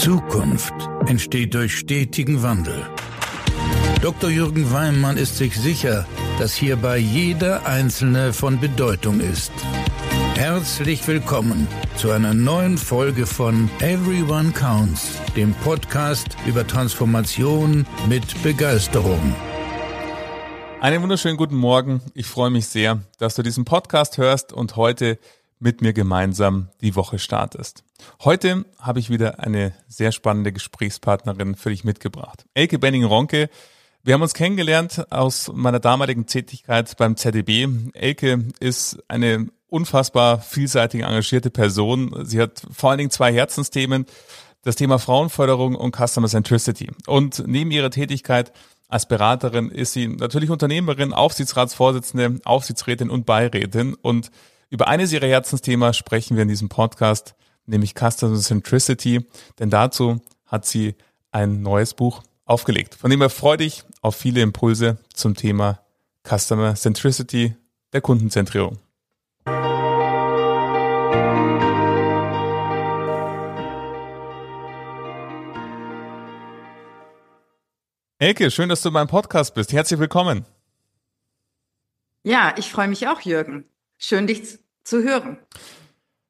Zukunft 0.00 0.74
entsteht 1.06 1.54
durch 1.54 1.78
stetigen 1.78 2.42
Wandel. 2.42 2.86
Dr. 4.02 4.30
Jürgen 4.30 4.70
Weimann 4.70 5.16
ist 5.16 5.38
sich 5.38 5.56
sicher, 5.58 6.06
dass 6.38 6.54
hierbei 6.54 6.98
jeder 6.98 7.66
Einzelne 7.66 8.32
von 8.32 8.60
Bedeutung 8.60 9.20
ist. 9.20 9.50
Herzlich 10.34 11.08
willkommen 11.08 11.66
zu 11.96 12.10
einer 12.10 12.34
neuen 12.34 12.76
Folge 12.78 13.26
von 13.26 13.70
Everyone 13.80 14.52
Counts, 14.52 15.18
dem 15.34 15.54
Podcast 15.54 16.36
über 16.46 16.66
Transformation 16.66 17.86
mit 18.06 18.42
Begeisterung. 18.42 19.34
Einen 20.80 21.02
wunderschönen 21.02 21.38
guten 21.38 21.56
Morgen. 21.56 22.02
Ich 22.14 22.26
freue 22.26 22.50
mich 22.50 22.66
sehr, 22.66 23.00
dass 23.18 23.34
du 23.34 23.42
diesen 23.42 23.64
Podcast 23.64 24.18
hörst 24.18 24.52
und 24.52 24.76
heute 24.76 25.18
mit 25.58 25.80
mir 25.80 25.92
gemeinsam 25.92 26.68
die 26.80 26.96
Woche 26.96 27.18
startest. 27.18 27.82
Heute 28.22 28.64
habe 28.78 28.98
ich 28.98 29.10
wieder 29.10 29.40
eine 29.40 29.72
sehr 29.88 30.12
spannende 30.12 30.52
Gesprächspartnerin 30.52 31.54
für 31.54 31.70
dich 31.70 31.84
mitgebracht. 31.84 32.44
Elke 32.54 32.78
Benning-Ronke. 32.78 33.48
Wir 34.02 34.14
haben 34.14 34.22
uns 34.22 34.34
kennengelernt 34.34 35.10
aus 35.10 35.50
meiner 35.52 35.80
damaligen 35.80 36.26
Tätigkeit 36.26 36.96
beim 36.96 37.16
ZDB. 37.16 37.68
Elke 37.94 38.44
ist 38.60 39.02
eine 39.08 39.48
unfassbar 39.68 40.40
vielseitig 40.40 41.02
engagierte 41.02 41.50
Person. 41.50 42.14
Sie 42.24 42.40
hat 42.40 42.62
vor 42.70 42.90
allen 42.90 42.98
Dingen 42.98 43.10
zwei 43.10 43.32
Herzensthemen. 43.32 44.06
Das 44.62 44.76
Thema 44.76 44.98
Frauenförderung 44.98 45.74
und 45.74 45.96
Customer 45.96 46.28
Centricity. 46.28 46.90
Und 47.06 47.44
neben 47.46 47.70
ihrer 47.70 47.90
Tätigkeit 47.90 48.52
als 48.88 49.06
Beraterin 49.06 49.70
ist 49.70 49.92
sie 49.92 50.08
natürlich 50.08 50.50
Unternehmerin, 50.50 51.12
Aufsichtsratsvorsitzende, 51.12 52.40
Aufsichtsrätin 52.44 53.10
und 53.10 53.26
Beirätin. 53.26 53.94
Und 53.94 54.30
über 54.70 54.88
eines 54.88 55.12
ihrer 55.12 55.26
Herzensthema 55.26 55.92
sprechen 55.92 56.36
wir 56.36 56.42
in 56.42 56.48
diesem 56.48 56.68
Podcast, 56.68 57.34
nämlich 57.66 57.94
Customer 57.94 58.38
Centricity. 58.38 59.24
Denn 59.58 59.70
dazu 59.70 60.20
hat 60.46 60.66
sie 60.66 60.94
ein 61.30 61.62
neues 61.62 61.94
Buch 61.94 62.22
aufgelegt. 62.44 62.94
Von 62.94 63.10
dem 63.10 63.20
her 63.20 63.30
freue 63.30 63.58
dich 63.58 63.84
auf 64.00 64.16
viele 64.16 64.40
Impulse 64.40 64.98
zum 65.12 65.34
Thema 65.34 65.80
Customer 66.24 66.74
Centricity, 66.74 67.54
der 67.92 68.00
Kundenzentrierung. 68.00 68.78
Elke, 78.18 78.50
schön, 78.50 78.70
dass 78.70 78.82
du 78.82 78.90
beim 78.90 79.08
Podcast 79.08 79.54
bist. 79.54 79.72
Herzlich 79.72 80.00
willkommen. 80.00 80.46
Ja, 82.24 82.54
ich 82.56 82.72
freue 82.72 82.88
mich 82.88 83.06
auch, 83.06 83.20
Jürgen. 83.20 83.66
Schön, 83.98 84.26
dich 84.26 84.58
zu 84.84 85.02
hören. 85.02 85.38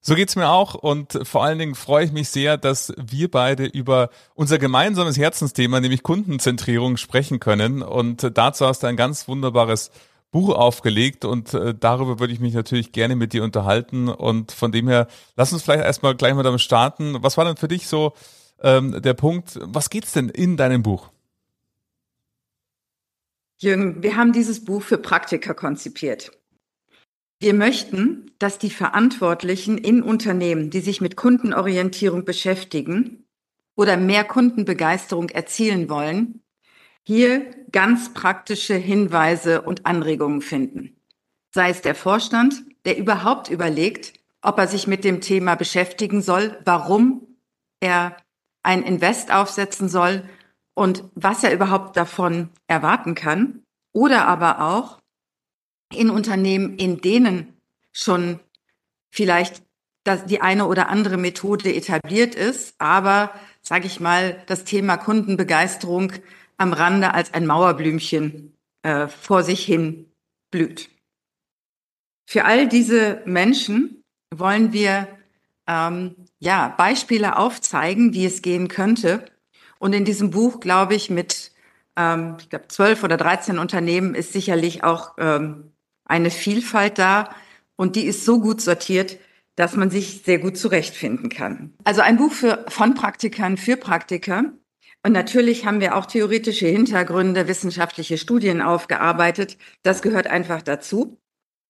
So 0.00 0.14
geht's 0.14 0.36
mir 0.36 0.48
auch 0.50 0.75
und 0.75 1.19
vor 1.25 1.42
allen 1.42 1.59
Dingen 1.59 1.75
freue 1.75 2.05
ich 2.05 2.12
mich 2.12 2.28
sehr, 2.28 2.56
dass 2.56 2.92
wir 2.97 3.28
beide 3.28 3.64
über 3.64 4.11
unser 4.34 4.56
gemeinsames 4.58 5.19
Herzensthema, 5.19 5.81
nämlich 5.81 6.05
Kundenzentrierung, 6.05 6.97
sprechen 6.97 7.41
können. 7.41 7.83
Und 7.83 8.31
dazu 8.39 8.67
hast 8.67 8.84
du 8.84 8.86
ein 8.86 8.97
ganz 8.97 9.27
wunderbares 9.27 9.91
Buch 10.31 10.55
aufgelegt 10.55 11.25
und 11.25 11.55
äh, 11.55 11.75
darüber 11.75 12.20
würde 12.20 12.33
ich 12.33 12.39
mich 12.39 12.55
natürlich 12.55 12.92
gerne 12.92 13.17
mit 13.17 13.33
dir 13.33 13.42
unterhalten. 13.42 14.08
Und 14.08 14.53
von 14.53 14.70
dem 14.70 14.86
her, 14.86 15.08
lass 15.34 15.53
uns 15.53 15.64
vielleicht 15.64 15.84
erstmal 15.84 16.14
gleich 16.14 16.34
mal 16.34 16.45
damit 16.45 16.61
starten. 16.61 17.17
Was 17.23 17.36
war 17.36 17.45
denn 17.45 17.56
für 17.56 17.69
dich 17.69 17.89
so 17.89 18.12
ähm, 18.62 19.03
der 19.03 19.14
Punkt? 19.14 19.58
Was 19.62 19.91
geht's 19.91 20.12
denn 20.12 20.28
in 20.28 20.56
deinem 20.56 20.84
Buch? 20.84 21.11
Jürgen, 23.58 24.03
wir 24.05 24.17
haben 24.17 24.33
dieses 24.33 24.64
Buch 24.64 24.83
für 24.83 24.98
Praktiker 24.98 25.55
konzipiert. 25.55 26.30
Wir 27.39 27.53
möchten, 27.53 28.31
dass 28.39 28.59
die 28.59 28.70
Verantwortlichen 28.70 29.77
in 29.77 30.03
Unternehmen, 30.03 30.70
die 30.70 30.81
sich 30.81 31.01
mit 31.01 31.17
Kundenorientierung 31.17 32.25
beschäftigen 32.25 33.27
oder 33.75 33.98
mehr 33.98 34.25
Kundenbegeisterung 34.25 35.29
erzielen 35.29 35.91
wollen, 35.91 36.42
hier 37.03 37.51
ganz 37.73 38.14
praktische 38.14 38.75
Hinweise 38.75 39.62
und 39.62 39.84
Anregungen 39.84 40.41
finden. 40.41 40.96
Sei 41.55 41.70
es 41.70 41.83
der 41.83 41.95
Vorstand, 41.95 42.64
der 42.85 42.96
überhaupt 42.98 43.51
überlegt, 43.51 44.14
ob 44.41 44.58
er 44.58 44.67
sich 44.67 44.86
mit 44.86 45.05
dem 45.05 45.20
Thema 45.20 45.57
beschäftigen 45.57 46.23
soll, 46.23 46.58
warum 46.64 47.36
er 47.80 48.17
ein 48.63 48.83
Invest 48.83 49.33
aufsetzen 49.33 49.89
soll 49.89 50.29
und 50.75 51.05
was 51.14 51.45
er 51.45 51.52
überhaupt 51.52 51.96
davon 51.96 52.48
erwarten 52.67 53.14
kann. 53.14 53.63
Oder 53.92 54.27
aber 54.27 54.61
auch 54.61 54.98
in 55.92 56.11
Unternehmen, 56.11 56.77
in 56.77 57.01
denen 57.01 57.61
schon 57.92 58.41
vielleicht 59.11 59.63
dass 60.07 60.24
die 60.24 60.41
eine 60.41 60.67
oder 60.67 60.89
andere 60.89 61.17
Methode 61.17 61.74
etabliert 61.74 62.35
ist, 62.36 62.77
aber, 62.79 63.33
sage 63.61 63.86
ich 63.86 63.98
mal, 63.98 64.41
das 64.46 64.63
Thema 64.64 64.96
Kundenbegeisterung 64.96 66.13
am 66.58 66.73
Rande 66.73 67.13
als 67.13 67.35
ein 67.35 67.45
Mauerblümchen 67.45 68.55
äh, 68.83 69.08
vor 69.08 69.42
sich 69.42 69.64
hin 69.64 70.07
blüht. 70.52 70.91
Für 72.25 72.45
all 72.45 72.69
diese 72.69 73.20
Menschen 73.27 74.05
wollen 74.33 74.73
wir 74.73 75.08
ähm, 75.67 76.14
ja 76.39 76.69
Beispiele 76.69 77.36
aufzeigen, 77.36 78.14
wie 78.14 78.27
es 78.27 78.42
gehen 78.42 78.69
könnte, 78.69 79.25
und 79.79 79.92
in 79.92 80.07
diesem 80.07 80.30
Buch, 80.30 80.61
glaube 80.61 80.95
ich, 80.95 81.11
mit 81.11 81.52
ähm, 81.96 82.36
ich 82.41 82.48
glaube 82.48 82.69
zwölf 82.69 83.02
oder 83.02 83.17
dreizehn 83.17 83.58
Unternehmen 83.58 84.14
ist 84.14 84.33
sicherlich 84.33 84.85
auch 84.85 85.14
ähm, 85.19 85.73
eine 86.06 86.30
Vielfalt 86.30 86.98
da 86.98 87.34
und 87.77 87.96
die 87.96 88.06
ist 88.06 88.24
so 88.24 88.40
gut 88.40 88.61
sortiert, 88.61 89.18
dass 89.56 89.77
man 89.77 89.90
sich 89.90 90.22
sehr 90.24 90.39
gut 90.39 90.56
zurechtfinden 90.56 91.28
kann. 91.28 91.74
Also 91.84 92.02
ein 92.02 92.17
Buch 92.17 92.33
für 92.33 92.64
von 92.68 92.94
Praktikern 92.94 93.56
für 93.56 93.77
Praktiker. 93.77 94.52
Und 95.02 95.12
natürlich 95.12 95.64
haben 95.64 95.80
wir 95.80 95.96
auch 95.96 96.06
theoretische 96.06 96.66
Hintergründe, 96.66 97.48
wissenschaftliche 97.48 98.18
Studien 98.18 98.61
aufgearbeitet. 98.61 99.56
Das 99.83 100.02
gehört 100.02 100.27
einfach 100.27 100.62
dazu. 100.62 101.18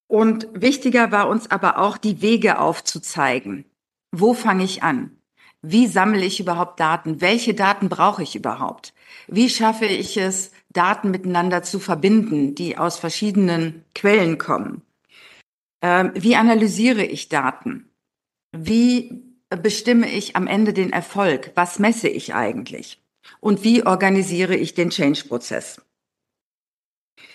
Und 0.09 0.49
wichtiger 0.53 1.13
war 1.13 1.29
uns 1.29 1.51
aber 1.51 1.79
auch, 1.79 1.99
die 1.99 2.23
Wege 2.23 2.59
aufzuzeigen. 2.59 3.65
Wo 4.13 4.35
fange 4.35 4.65
ich 4.65 4.83
an? 4.83 5.19
Wie 5.63 5.87
sammle 5.87 6.25
ich 6.25 6.39
überhaupt 6.41 6.79
Daten? 6.79 7.21
Welche 7.21 7.55
Daten 7.55 7.89
brauche 7.89 8.23
ich 8.23 8.37
überhaupt? 8.37 8.95
Wie 9.27 9.51
schaffe 9.51 9.87
ich 9.87 10.17
es, 10.17 10.53
Daten 10.77 11.11
miteinander 11.11 11.63
zu 11.63 11.79
verbinden, 11.81 12.55
die 12.55 12.79
aus 12.79 12.99
verschiedenen 12.99 13.85
Quellen 13.95 14.39
kommen? 14.39 14.83
Ähm, 15.83 16.13
wie 16.15 16.37
analysiere 16.37 17.05
ich 17.05 17.29
Daten? 17.29 17.89
Wie 18.53 19.23
bestimme 19.49 20.11
ich 20.11 20.37
am 20.37 20.47
Ende 20.47 20.73
den 20.73 20.93
Erfolg? 20.93 21.53
Was 21.55 21.79
messe 21.79 22.09
ich 22.09 22.35
eigentlich? 22.35 23.03
Und 23.41 23.65
wie 23.65 23.87
organisiere 23.87 24.57
ich 24.57 24.75
den 24.75 24.91
Change-Prozess? 24.91 25.81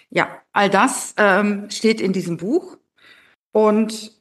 Ja, 0.10 0.42
all 0.52 0.70
das 0.70 1.14
ähm, 1.18 1.70
steht 1.70 2.02
in 2.02 2.14
diesem 2.14 2.38
Buch. 2.38 2.78
Und 3.54 4.12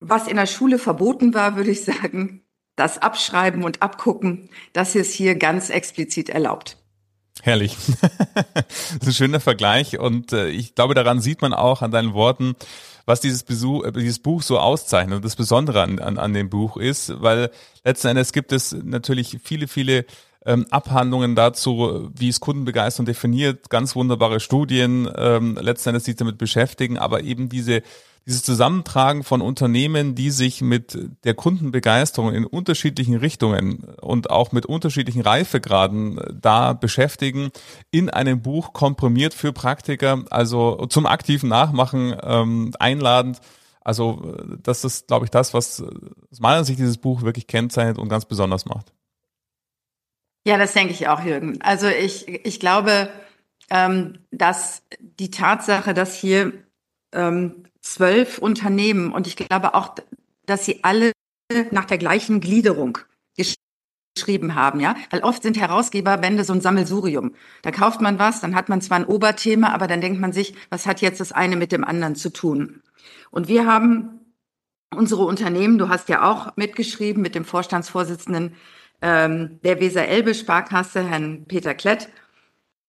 was 0.00 0.28
in 0.28 0.36
der 0.36 0.46
Schule 0.46 0.78
verboten 0.78 1.34
war, 1.34 1.56
würde 1.56 1.70
ich 1.70 1.84
sagen, 1.84 2.44
das 2.76 2.98
Abschreiben 2.98 3.64
und 3.64 3.82
Abgucken, 3.82 4.50
das 4.72 4.94
ist 4.94 5.12
hier 5.12 5.34
ganz 5.34 5.70
explizit 5.70 6.28
erlaubt. 6.28 6.77
Herrlich. 7.42 7.76
das 8.34 8.94
ist 9.00 9.06
ein 9.06 9.12
schöner 9.12 9.40
Vergleich 9.40 9.98
und 9.98 10.32
äh, 10.32 10.48
ich 10.48 10.74
glaube, 10.74 10.94
daran 10.94 11.20
sieht 11.20 11.42
man 11.42 11.54
auch 11.54 11.82
an 11.82 11.90
deinen 11.90 12.14
Worten, 12.14 12.56
was 13.06 13.20
dieses, 13.20 13.42
Besuch, 13.42 13.84
äh, 13.84 13.92
dieses 13.92 14.18
Buch 14.18 14.42
so 14.42 14.58
auszeichnet 14.58 15.16
und 15.16 15.24
das 15.24 15.36
Besondere 15.36 15.82
an, 15.82 15.98
an, 15.98 16.18
an 16.18 16.34
dem 16.34 16.50
Buch 16.50 16.76
ist, 16.76 17.20
weil 17.22 17.50
letzten 17.84 18.08
Endes 18.08 18.32
gibt 18.32 18.52
es 18.52 18.72
natürlich 18.72 19.38
viele, 19.42 19.68
viele 19.68 20.04
ähm, 20.46 20.66
Abhandlungen 20.70 21.34
dazu, 21.34 22.10
wie 22.14 22.28
es 22.28 22.40
Kundenbegeisterung 22.40 23.06
definiert, 23.06 23.70
ganz 23.70 23.96
wunderbare 23.96 24.40
Studien, 24.40 25.08
ähm, 25.16 25.56
letzten 25.60 25.90
Endes 25.90 26.04
sich 26.04 26.16
damit 26.16 26.38
beschäftigen, 26.38 26.98
aber 26.98 27.22
eben 27.22 27.48
diese 27.48 27.82
dieses 28.28 28.42
Zusammentragen 28.42 29.24
von 29.24 29.40
Unternehmen, 29.40 30.14
die 30.14 30.30
sich 30.30 30.60
mit 30.60 30.98
der 31.24 31.32
Kundenbegeisterung 31.32 32.34
in 32.34 32.44
unterschiedlichen 32.44 33.16
Richtungen 33.16 33.84
und 34.02 34.28
auch 34.28 34.52
mit 34.52 34.66
unterschiedlichen 34.66 35.22
Reifegraden 35.22 36.20
da 36.38 36.74
beschäftigen, 36.74 37.48
in 37.90 38.10
einem 38.10 38.42
Buch 38.42 38.74
komprimiert 38.74 39.32
für 39.32 39.54
Praktiker, 39.54 40.24
also 40.28 40.84
zum 40.90 41.06
aktiven 41.06 41.48
Nachmachen 41.48 42.14
ähm, 42.22 42.72
einladend. 42.78 43.40
Also 43.80 44.36
das 44.62 44.84
ist, 44.84 45.06
glaube 45.06 45.24
ich, 45.24 45.30
das, 45.30 45.54
was 45.54 45.82
aus 46.30 46.40
meiner 46.40 46.64
Sicht 46.64 46.78
dieses 46.78 46.98
Buch 46.98 47.22
wirklich 47.22 47.46
kennzeichnet 47.46 47.96
und 47.96 48.10
ganz 48.10 48.26
besonders 48.26 48.66
macht. 48.66 48.92
Ja, 50.48 50.56
das 50.56 50.72
denke 50.72 50.94
ich 50.94 51.08
auch, 51.08 51.20
Jürgen. 51.20 51.60
Also 51.60 51.88
ich, 51.88 52.26
ich 52.26 52.58
glaube, 52.58 53.10
ähm, 53.68 54.20
dass 54.30 54.82
die 54.98 55.30
Tatsache, 55.30 55.92
dass 55.92 56.14
hier 56.14 56.54
ähm, 57.12 57.64
zwölf 57.82 58.38
Unternehmen 58.38 59.12
und 59.12 59.26
ich 59.26 59.36
glaube 59.36 59.74
auch, 59.74 59.94
dass 60.46 60.64
sie 60.64 60.82
alle 60.84 61.12
nach 61.70 61.84
der 61.84 61.98
gleichen 61.98 62.40
Gliederung 62.40 62.96
geschrieben 64.16 64.54
haben, 64.54 64.80
ja, 64.80 64.96
weil 65.10 65.20
oft 65.20 65.42
sind 65.42 65.58
Herausgeberbände 65.58 66.44
so 66.44 66.54
ein 66.54 66.62
Sammelsurium. 66.62 67.34
Da 67.60 67.70
kauft 67.70 68.00
man 68.00 68.18
was, 68.18 68.40
dann 68.40 68.54
hat 68.54 68.70
man 68.70 68.80
zwar 68.80 69.00
ein 69.00 69.04
Oberthema, 69.04 69.74
aber 69.74 69.86
dann 69.86 70.00
denkt 70.00 70.18
man 70.18 70.32
sich, 70.32 70.54
was 70.70 70.86
hat 70.86 71.02
jetzt 71.02 71.20
das 71.20 71.30
eine 71.30 71.56
mit 71.56 71.72
dem 71.72 71.84
anderen 71.84 72.16
zu 72.16 72.32
tun? 72.32 72.80
Und 73.30 73.48
wir 73.48 73.66
haben 73.66 74.32
unsere 74.96 75.26
Unternehmen, 75.26 75.76
du 75.76 75.90
hast 75.90 76.08
ja 76.08 76.22
auch 76.22 76.56
mitgeschrieben 76.56 77.20
mit 77.20 77.34
dem 77.34 77.44
Vorstandsvorsitzenden 77.44 78.54
ähm, 79.02 79.60
der 79.62 79.80
Weser-Elbe-Sparkasse, 79.80 81.02
Herrn 81.02 81.44
Peter 81.46 81.74
Klett. 81.74 82.08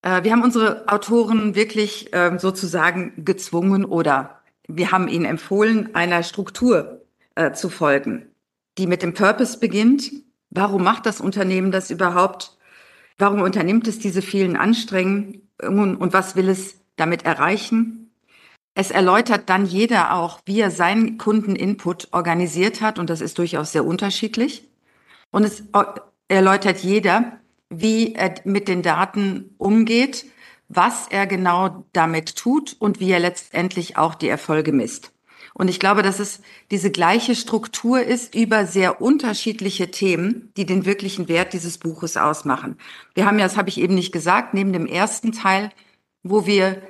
Äh, 0.01 0.23
wir 0.23 0.31
haben 0.31 0.43
unsere 0.43 0.87
Autoren 0.87 1.55
wirklich 1.55 2.13
äh, 2.13 2.37
sozusagen 2.37 3.25
gezwungen 3.25 3.85
oder 3.85 4.41
wir 4.67 4.91
haben 4.91 5.07
ihnen 5.07 5.25
empfohlen, 5.25 5.95
einer 5.95 6.23
Struktur 6.23 7.05
äh, 7.35 7.51
zu 7.53 7.69
folgen, 7.69 8.27
die 8.77 8.87
mit 8.87 9.01
dem 9.01 9.13
Purpose 9.13 9.59
beginnt. 9.59 10.11
Warum 10.51 10.83
macht 10.83 11.05
das 11.05 11.21
Unternehmen 11.21 11.71
das 11.71 11.91
überhaupt? 11.91 12.57
Warum 13.17 13.41
unternimmt 13.41 13.87
es 13.87 13.99
diese 13.99 14.21
vielen 14.21 14.55
Anstrengungen 14.55 15.41
und 15.59 16.13
was 16.13 16.35
will 16.35 16.49
es 16.49 16.79
damit 16.95 17.25
erreichen? 17.25 18.11
Es 18.75 18.91
erläutert 18.91 19.49
dann 19.49 19.65
jeder 19.65 20.13
auch, 20.13 20.39
wie 20.45 20.61
er 20.61 20.71
seinen 20.71 21.17
Kundeninput 21.17 22.07
organisiert 22.13 22.79
hat 22.79 22.97
und 22.97 23.09
das 23.09 23.19
ist 23.19 23.37
durchaus 23.37 23.73
sehr 23.73 23.85
unterschiedlich. 23.85 24.68
Und 25.31 25.43
es 25.43 25.63
erläutert 26.27 26.79
jeder, 26.79 27.39
wie 27.69 28.15
er 28.15 28.35
mit 28.45 28.67
den 28.67 28.81
Daten 28.81 29.55
umgeht, 29.57 30.25
was 30.67 31.07
er 31.07 31.27
genau 31.27 31.85
damit 31.93 32.35
tut 32.35 32.75
und 32.79 32.99
wie 32.99 33.11
er 33.11 33.19
letztendlich 33.19 33.97
auch 33.97 34.15
die 34.15 34.29
Erfolge 34.29 34.71
misst. 34.71 35.11
Und 35.53 35.67
ich 35.67 35.79
glaube, 35.79 36.03
dass 36.03 36.19
es 36.19 36.41
diese 36.71 36.91
gleiche 36.91 37.35
Struktur 37.35 38.01
ist 38.01 38.35
über 38.35 38.65
sehr 38.65 39.01
unterschiedliche 39.01 39.91
Themen, 39.91 40.53
die 40.55 40.65
den 40.65 40.85
wirklichen 40.85 41.27
Wert 41.27 41.53
dieses 41.53 41.79
Buches 41.79 42.17
ausmachen. 42.17 42.77
Wir 43.13 43.25
haben 43.25 43.39
ja, 43.39 43.45
das 43.45 43.57
habe 43.57 43.69
ich 43.69 43.79
eben 43.79 43.95
nicht 43.95 44.11
gesagt, 44.11 44.53
neben 44.53 44.73
dem 44.73 44.85
ersten 44.85 45.31
Teil, 45.31 45.71
wo 46.23 46.45
wir 46.45 46.81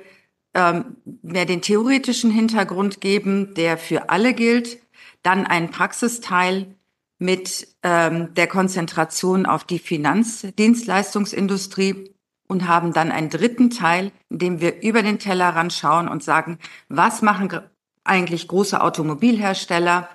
ähm, 0.54 0.96
mehr 1.22 1.46
den 1.46 1.62
theoretischen 1.62 2.30
Hintergrund 2.30 3.00
geben, 3.00 3.54
der 3.54 3.78
für 3.78 4.10
alle 4.10 4.34
gilt, 4.34 4.78
dann 5.22 5.46
einen 5.46 5.70
Praxisteil, 5.70 6.74
mit 7.20 7.68
ähm, 7.82 8.34
der 8.34 8.48
Konzentration 8.48 9.46
auf 9.46 9.64
die 9.64 9.78
Finanzdienstleistungsindustrie 9.78 12.12
und 12.48 12.66
haben 12.66 12.92
dann 12.92 13.12
einen 13.12 13.30
dritten 13.30 13.70
Teil, 13.70 14.10
in 14.30 14.38
dem 14.38 14.60
wir 14.60 14.82
über 14.82 15.02
den 15.02 15.20
Tellerrand 15.20 15.72
schauen 15.72 16.08
und 16.08 16.24
sagen, 16.24 16.58
was 16.88 17.22
machen 17.22 17.60
eigentlich 18.02 18.48
große 18.48 18.80
Automobilhersteller 18.80 20.08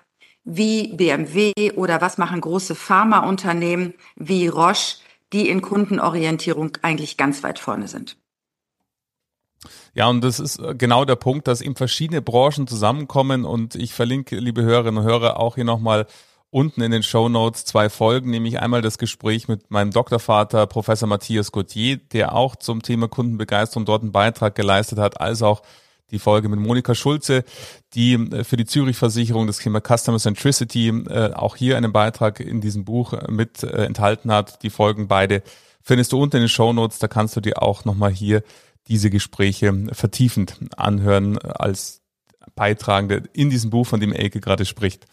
wie 0.43 0.93
BMW 0.95 1.53
oder 1.75 2.01
was 2.01 2.17
machen 2.17 2.41
große 2.41 2.75
Pharmaunternehmen 2.75 3.93
wie 4.15 4.47
Roche, 4.47 4.97
die 5.31 5.47
in 5.47 5.61
Kundenorientierung 5.61 6.77
eigentlich 6.81 7.15
ganz 7.17 7.43
weit 7.43 7.59
vorne 7.59 7.87
sind. 7.87 8.17
Ja, 9.93 10.07
und 10.07 10.23
das 10.23 10.39
ist 10.39 10.57
äh, 10.59 10.73
genau 10.75 11.05
der 11.05 11.15
Punkt, 11.15 11.47
dass 11.47 11.61
eben 11.61 11.75
verschiedene 11.75 12.21
Branchen 12.21 12.67
zusammenkommen 12.67 13.45
und 13.45 13.75
ich 13.75 13.93
verlinke, 13.93 14.37
liebe 14.37 14.63
Hörerinnen 14.63 15.03
und 15.03 15.09
Hörer, 15.09 15.39
auch 15.39 15.55
hier 15.55 15.65
nochmal 15.65 16.07
unten 16.55 16.81
in 16.81 16.91
den 16.91 17.03
Show 17.03 17.27
Notes 17.27 17.65
zwei 17.65 17.89
Folgen, 17.89 18.29
nämlich 18.29 18.61
einmal 18.61 18.81
das 18.81 18.97
Gespräch 18.97 19.49
mit 19.49 19.71
meinem 19.71 19.91
Doktorvater, 19.91 20.67
Professor 20.67 21.05
Matthias 21.05 21.51
Gauthier, 21.51 21.97
der 21.97 22.33
auch 22.33 22.55
zum 22.55 22.81
Thema 22.81 23.09
Kundenbegeisterung 23.09 23.83
dort 23.83 24.03
einen 24.03 24.13
Beitrag 24.13 24.55
geleistet 24.55 24.97
hat, 24.97 25.19
als 25.19 25.41
auch 25.41 25.63
die 26.11 26.19
Folge 26.19 26.47
mit 26.47 26.61
Monika 26.61 26.95
Schulze, 26.95 27.43
die 27.93 28.13
äh, 28.13 28.45
für 28.45 28.55
die 28.55 28.63
Zürich-Versicherung 28.63 29.47
das 29.47 29.57
Thema 29.57 29.81
Customer 29.81 30.17
Centricity 30.17 30.87
äh, 30.87 31.33
auch 31.33 31.57
hier 31.57 31.75
einen 31.75 31.91
Beitrag 31.91 32.39
in 32.39 32.61
diesem 32.61 32.85
Buch 32.85 33.11
äh, 33.11 33.29
mit 33.29 33.61
äh, 33.63 33.83
enthalten 33.83 34.31
hat. 34.31 34.63
Die 34.63 34.69
Folgen 34.69 35.09
beide 35.09 35.43
findest 35.81 36.13
du 36.13 36.21
unten 36.21 36.37
in 36.37 36.43
den 36.43 36.49
Show 36.49 36.71
Notes. 36.71 36.99
Da 36.99 37.09
kannst 37.09 37.35
du 37.35 37.41
dir 37.41 37.61
auch 37.61 37.83
nochmal 37.83 38.11
hier 38.11 38.43
diese 38.87 39.09
Gespräche 39.09 39.73
vertiefend 39.91 40.57
anhören 40.77 41.37
als 41.37 42.01
Beitragende 42.55 43.23
in 43.33 43.49
diesem 43.49 43.71
Buch, 43.71 43.87
von 43.87 43.99
dem 43.99 44.13
Elke 44.13 44.39
gerade 44.39 44.63
spricht. 44.63 45.05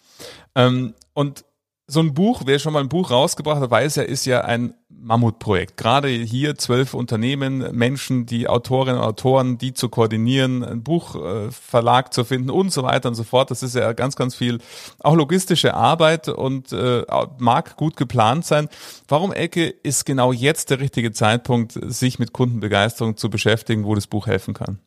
Ähm, 0.55 0.95
und 1.15 1.45
so 1.87 2.01
ein 2.01 2.15
Buch, 2.15 2.43
wer 2.47 2.59
schon 2.59 2.73
mal 2.73 2.81
ein 2.81 2.89
Buch 2.89 3.11
rausgebracht 3.11 3.61
hat, 3.61 3.71
weiß 3.71 3.97
ja, 3.97 4.03
ist 4.05 4.25
ja 4.25 4.43
ein 4.43 4.75
Mammutprojekt. 4.89 5.77
Gerade 5.77 6.09
hier 6.09 6.57
zwölf 6.57 6.95
Unternehmen, 6.95 7.77
Menschen, 7.77 8.25
die 8.25 8.49
Autorinnen 8.49 9.01
und 9.01 9.07
Autoren, 9.07 9.59
die 9.59 9.75
zu 9.75 9.89
koordinieren, 9.89 10.65
ein 10.65 10.83
Buchverlag 10.83 12.07
äh, 12.07 12.11
zu 12.11 12.25
finden 12.25 12.51
und 12.51 12.73
so 12.73 12.85
weiter 12.85 13.09
und 13.09 13.15
so 13.15 13.25
fort. 13.25 13.51
Das 13.51 13.63
ist 13.63 13.75
ja 13.75 13.93
ganz, 13.93 14.17
ganz 14.17 14.35
viel 14.35 14.59
auch 15.01 15.17
logistische 15.17 15.75
Arbeit 15.75 16.29
und 16.29 16.73
äh, 16.73 17.05
mag 17.39 17.77
gut 17.77 17.97
geplant 17.97 18.47
sein. 18.47 18.69
Warum, 19.09 19.33
Ecke, 19.33 19.67
ist 19.67 20.07
genau 20.07 20.33
jetzt 20.33 20.71
der 20.71 20.81
richtige 20.81 21.13
Zeitpunkt, 21.13 21.73
sich 21.73 22.19
mit 22.19 22.33
Kundenbegeisterung 22.33 23.17
zu 23.17 23.29
beschäftigen, 23.29 23.85
wo 23.85 23.95
das 23.95 24.07
Buch 24.07 24.29
helfen 24.29 24.55
kann? 24.55 24.79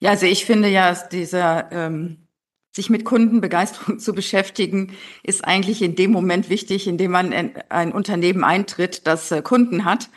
Ja, 0.00 0.10
also 0.10 0.26
ich 0.26 0.44
finde 0.44 0.68
ja, 0.68 0.94
dieser 1.10 1.72
ähm 1.72 2.27
sich 2.72 2.90
mit 2.90 3.04
Kundenbegeisterung 3.04 3.98
zu 3.98 4.12
beschäftigen, 4.12 4.92
ist 5.22 5.44
eigentlich 5.44 5.82
in 5.82 5.96
dem 5.96 6.12
Moment 6.12 6.48
wichtig, 6.48 6.86
in 6.86 6.98
dem 6.98 7.10
man 7.10 7.32
in 7.32 7.52
ein 7.68 7.92
Unternehmen 7.92 8.44
eintritt, 8.44 9.06
das 9.06 9.30
äh, 9.30 9.42
Kunden 9.42 9.84
hat. 9.84 10.10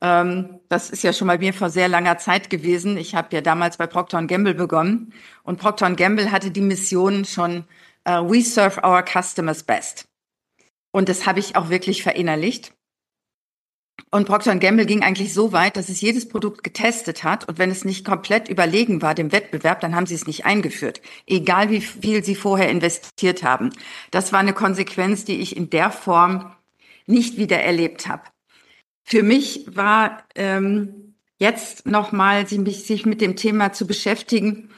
Ähm, 0.00 0.60
das 0.68 0.90
ist 0.90 1.04
ja 1.04 1.12
schon 1.12 1.28
mal 1.28 1.38
mir 1.38 1.54
vor 1.54 1.70
sehr 1.70 1.88
langer 1.88 2.18
Zeit 2.18 2.50
gewesen. 2.50 2.96
Ich 2.96 3.14
habe 3.14 3.28
ja 3.32 3.40
damals 3.40 3.76
bei 3.76 3.86
Procter 3.86 4.22
Gamble 4.24 4.54
begonnen 4.54 5.12
und 5.44 5.58
Procter 5.58 5.90
Gamble 5.92 6.32
hatte 6.32 6.50
die 6.50 6.60
Mission 6.60 7.24
schon 7.24 7.64
uh, 8.08 8.28
We 8.28 8.42
serve 8.42 8.82
our 8.84 9.04
customers 9.04 9.62
best. 9.62 10.08
Und 10.90 11.08
das 11.08 11.26
habe 11.26 11.38
ich 11.38 11.56
auch 11.56 11.70
wirklich 11.70 12.02
verinnerlicht. 12.02 12.74
Und 14.10 14.26
Procter 14.26 14.54
Gamble 14.56 14.84
ging 14.84 15.02
eigentlich 15.02 15.32
so 15.32 15.52
weit, 15.52 15.76
dass 15.76 15.88
es 15.88 16.02
jedes 16.02 16.28
Produkt 16.28 16.62
getestet 16.62 17.24
hat 17.24 17.48
und 17.48 17.58
wenn 17.58 17.70
es 17.70 17.84
nicht 17.84 18.04
komplett 18.04 18.48
überlegen 18.48 19.00
war 19.00 19.14
dem 19.14 19.32
Wettbewerb, 19.32 19.80
dann 19.80 19.94
haben 19.94 20.04
sie 20.04 20.14
es 20.14 20.26
nicht 20.26 20.44
eingeführt, 20.44 21.00
egal 21.26 21.70
wie 21.70 21.80
viel 21.80 22.22
sie 22.22 22.34
vorher 22.34 22.68
investiert 22.68 23.42
haben. 23.42 23.70
Das 24.10 24.32
war 24.32 24.40
eine 24.40 24.52
Konsequenz, 24.52 25.24
die 25.24 25.40
ich 25.40 25.56
in 25.56 25.70
der 25.70 25.90
Form 25.90 26.54
nicht 27.06 27.38
wieder 27.38 27.60
erlebt 27.60 28.06
habe. 28.06 28.24
Für 29.02 29.22
mich 29.22 29.64
war 29.74 30.24
ähm, 30.34 31.14
jetzt 31.38 31.86
nochmal 31.86 32.46
sich, 32.46 32.84
sich 32.84 33.06
mit 33.06 33.20
dem 33.20 33.36
Thema 33.36 33.72
zu 33.72 33.86
beschäftigen. 33.86 34.70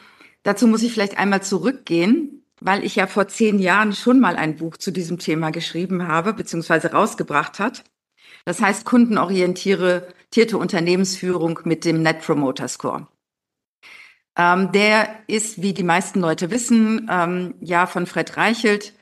Dazu 0.44 0.66
muss 0.66 0.82
ich 0.82 0.92
vielleicht 0.92 1.18
einmal 1.18 1.42
zurückgehen, 1.42 2.44
weil 2.60 2.84
ich 2.84 2.96
ja 2.96 3.06
vor 3.06 3.28
zehn 3.28 3.58
Jahren 3.58 3.92
schon 3.92 4.20
mal 4.20 4.36
ein 4.36 4.56
Buch 4.56 4.76
zu 4.76 4.90
diesem 4.90 5.18
Thema 5.18 5.50
geschrieben 5.50 6.08
habe, 6.08 6.32
beziehungsweise 6.34 6.92
rausgebracht 6.92 7.58
hat. 7.58 7.84
Das 8.44 8.60
heißt 8.60 8.84
kundenorientierte 8.84 10.06
Unternehmensführung 10.58 11.60
mit 11.64 11.84
dem 11.84 12.02
Net 12.02 12.20
Promoter 12.20 12.68
Score. 12.68 13.08
Ähm, 14.36 14.72
der 14.72 15.08
ist, 15.26 15.62
wie 15.62 15.72
die 15.72 15.84
meisten 15.84 16.20
Leute 16.20 16.50
wissen, 16.50 17.08
ähm, 17.10 17.54
ja 17.60 17.86
von 17.86 18.06
Fred 18.06 18.36
Reichelt 18.36 18.92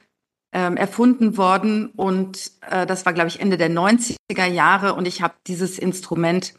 ähm, 0.53 0.77
erfunden 0.77 1.39
worden 1.39 1.87
und 1.97 2.53
äh, 2.71 2.85
das 2.85 3.07
war, 3.07 3.15
glaube 3.15 3.29
ich, 3.29 3.41
Ende 3.41 3.57
der 3.57 3.71
90er 3.71 4.47
Jahre 4.47 4.95
und 4.95 5.09
ich 5.09 5.23
habe 5.23 5.35
dieses 5.47 5.79
Instrument 5.79 6.55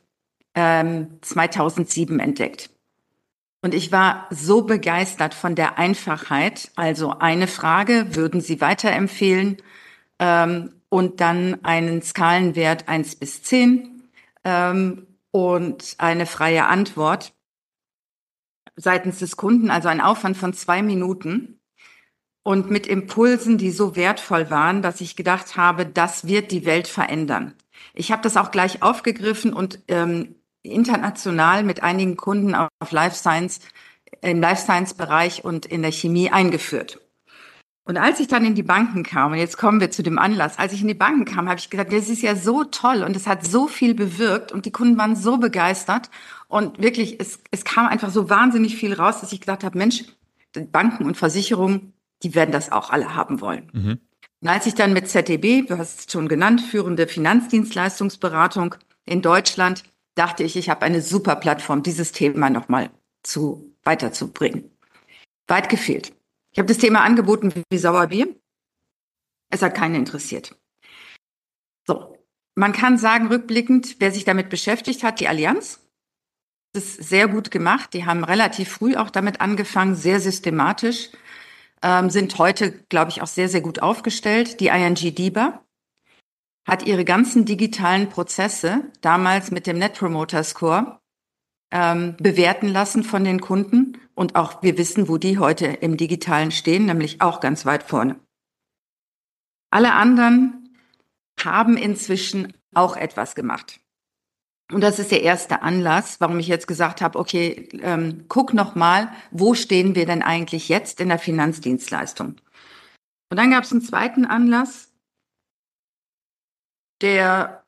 2007 0.56 2.14
ähm, 2.14 2.20
entdeckt. 2.20 2.70
Und 3.64 3.74
ich 3.74 3.92
war 3.92 4.28
so 4.30 4.64
begeistert 4.64 5.34
von 5.34 5.56
der 5.56 5.80
Einfachheit. 5.80 6.70
Also 6.76 7.18
eine 7.18 7.48
Frage, 7.48 8.16
würden 8.16 8.42
Sie 8.42 8.62
weiterempfehlen? 8.62 9.58
Ähm, 10.20 10.74
und 10.94 11.22
dann 11.22 11.66
einen 11.66 12.04
Skalenwert 12.04 12.88
eins 12.88 13.16
bis 13.16 13.42
zehn 13.42 14.04
ähm, 14.44 15.08
und 15.32 15.96
eine 15.98 16.28
freie 16.28 16.68
Antwort 16.68 17.34
seitens 18.76 19.18
des 19.18 19.36
Kunden, 19.36 19.72
also 19.72 19.88
ein 19.88 20.02
Aufwand 20.02 20.38
von 20.38 20.54
zwei 20.54 20.84
Minuten 20.84 21.60
und 22.44 22.70
mit 22.70 22.86
Impulsen, 22.86 23.58
die 23.58 23.72
so 23.72 23.96
wertvoll 23.96 24.52
waren, 24.52 24.84
dass 24.84 25.02
ich 25.02 25.16
gedacht 25.16 25.58
habe, 25.58 25.88
das 25.88 26.28
wird 26.28 26.52
die 26.52 26.64
Welt 26.64 26.88
verändern. 26.88 27.56
Ich 27.96 28.12
habe 28.12 28.22
das 28.22 28.38
auch 28.38 28.52
gleich 28.52 28.84
aufgegriffen 28.84 29.52
und 29.52 29.80
ähm, 29.88 30.36
international 30.62 31.64
mit 31.64 31.82
einigen 31.82 32.18
Kunden 32.18 32.54
auf 32.54 32.92
Life 32.92 33.16
Science, 33.16 33.62
im 34.22 34.40
Life 34.40 34.62
Science 34.62 34.94
Bereich 34.94 35.44
und 35.44 35.66
in 35.66 35.82
der 35.82 35.92
Chemie 35.92 36.30
eingeführt. 36.30 37.03
Und 37.86 37.98
als 37.98 38.22
ich 38.22 38.28
dann 38.28 38.46
in 38.46 38.56
die 38.56 38.64
Banken 38.64 39.04
kam, 39.04 39.34
und 39.34 39.38
jetzt 39.38 39.58
kommen 39.58 39.82
wir 39.82 39.92
zu 39.92 40.04
dem 40.04 40.18
Anlass, 40.18 40.58
als 40.58 40.72
ich 40.72 40.82
in 40.82 40.88
die 40.88 40.94
Banken 40.94 41.26
kam, 41.26 41.50
habe 41.50 41.60
ich 41.60 41.70
gesagt, 41.70 41.92
das 41.92 42.08
ist 42.08 42.22
ja 42.22 42.36
so 42.36 42.64
toll 42.64 43.04
und 43.04 43.16
es 43.16 43.28
hat 43.28 43.46
so 43.46 43.68
viel 43.68 43.94
bewirkt 43.94 44.54
und 44.54 44.66
die 44.66 44.72
Kunden 44.72 44.98
waren 44.98 45.18
so 45.18 45.38
begeistert 45.38 46.10
und 46.48 46.82
wirklich, 46.82 47.20
es, 47.20 47.40
es 47.52 47.66
kam 47.66 47.88
einfach 47.88 48.10
so 48.10 48.30
wahnsinnig 48.30 48.78
viel 48.78 48.94
raus, 48.94 49.20
dass 49.20 49.34
ich 49.34 49.42
gedacht 49.42 49.66
habe, 49.66 49.78
Mensch, 49.78 50.06
Banken 50.72 51.06
und 51.06 51.18
Versicherungen, 51.18 51.94
die 52.22 52.36
werden 52.36 52.52
das 52.52 52.72
auch 52.72 52.90
alle 52.90 53.16
haben 53.16 53.42
wollen. 53.42 53.70
Mhm. 53.74 54.00
Und 54.40 54.48
als 54.48 54.66
ich 54.66 54.76
dann 54.76 54.94
mit 54.94 55.10
ZDB, 55.10 55.64
du 55.64 55.78
hast 55.78 56.00
es 56.00 56.12
schon 56.12 56.28
genannt, 56.28 56.62
führende 56.62 57.08
Finanzdienstleistungsberatung 57.08 58.76
in 59.06 59.22
Deutschland, 59.22 59.84
dachte 60.16 60.44
ich, 60.44 60.56
ich 60.56 60.70
habe 60.70 60.84
eine 60.84 61.02
super 61.02 61.36
Plattform, 61.36 61.84
dieses 61.84 62.12
Thema 62.12 62.50
nochmal 62.50 62.92
zu 63.24 63.74
weiterzubringen. 63.84 64.70
Weit 65.48 65.70
gefehlt. 65.70 66.14
Ich 66.54 66.60
habe 66.60 66.68
das 66.68 66.78
Thema 66.78 67.04
angeboten 67.04 67.52
wie 67.70 67.78
Sauerbier. 67.78 68.36
Es 69.52 69.62
hat 69.62 69.76
keinen 69.76 69.96
interessiert. 69.96 70.56
So, 71.86 72.18
man 72.56 72.72
kann 72.72 72.98
sagen, 72.98 73.28
rückblickend, 73.28 73.98
wer 74.00 74.12
sich 74.12 74.24
damit 74.24 74.50
beschäftigt 74.50 75.04
hat, 75.04 75.20
die 75.20 75.28
Allianz. 75.28 75.80
Das 76.74 76.86
ist 76.86 77.04
sehr 77.10 77.28
gut 77.28 77.52
gemacht. 77.52 77.94
Die 77.94 78.06
haben 78.06 78.24
relativ 78.24 78.70
früh 78.70 78.96
auch 78.96 79.10
damit 79.10 79.42
angefangen, 79.42 79.96
sehr 79.96 80.20
systematisch 80.20 81.10
ähm, 81.84 82.10
sind 82.10 82.38
heute, 82.40 82.72
glaube 82.72 83.12
ich, 83.12 83.22
auch 83.22 83.28
sehr, 83.28 83.50
sehr 83.50 83.62
gut 83.62 83.82
aufgestellt. 83.82 84.60
Die 84.60 84.68
ING 84.68 84.96
DIBA 84.96 85.64
hat 86.66 86.88
ihre 86.88 87.04
ganzen 87.04 87.46
digitalen 87.46 88.10
Prozesse 88.10 88.86
damals 89.02 89.52
mit 89.52 89.68
dem 89.68 89.78
Net 89.78 89.96
Promoter 89.96 90.44
Score 90.44 91.02
ähm, 91.72 92.16
bewerten 92.18 92.70
lassen 92.70 93.04
von 93.04 93.26
den 93.26 93.42
Kunden. 93.42 93.98
Und 94.16 94.36
auch 94.36 94.62
wir 94.62 94.78
wissen, 94.78 95.08
wo 95.08 95.18
die 95.18 95.40
heute 95.40 95.66
im 95.66 95.98
digitalen 95.98 96.52
stehen, 96.52 96.86
nämlich 96.86 97.22
auch 97.22 97.40
ganz 97.40 97.66
weit 97.66 97.84
vorne. 97.84 98.20
Alle 99.72 99.94
anderen 99.94 100.78
haben 101.44 101.78
inzwischen 101.78 102.54
auch 102.74 102.96
etwas 102.96 103.34
gemacht. 103.34 103.80
Und 104.72 104.82
das 104.82 104.98
ist 104.98 105.12
der 105.12 105.24
erste 105.24 105.62
Anlass, 105.62 106.20
warum 106.20 106.40
ich 106.40 106.48
jetzt 106.48 106.68
gesagt 106.68 107.02
habe, 107.02 107.20
okay, 107.20 107.70
ähm, 107.82 108.26
guck 108.28 108.54
noch 108.54 108.76
mal, 108.76 109.12
wo 109.32 109.54
stehen 109.54 109.96
wir 109.96 110.06
denn 110.06 110.22
eigentlich 110.22 110.70
jetzt 110.70 111.00
in 111.00 111.10
der 111.10 111.20
Finanzdienstleistung? 111.20 112.36
Und 113.30 113.38
dann 113.38 113.52
gab 113.52 113.64
es 113.64 113.72
einen 113.72 113.82
zweiten 113.82 114.26
Anlass, 114.26 114.92
der 117.02 117.66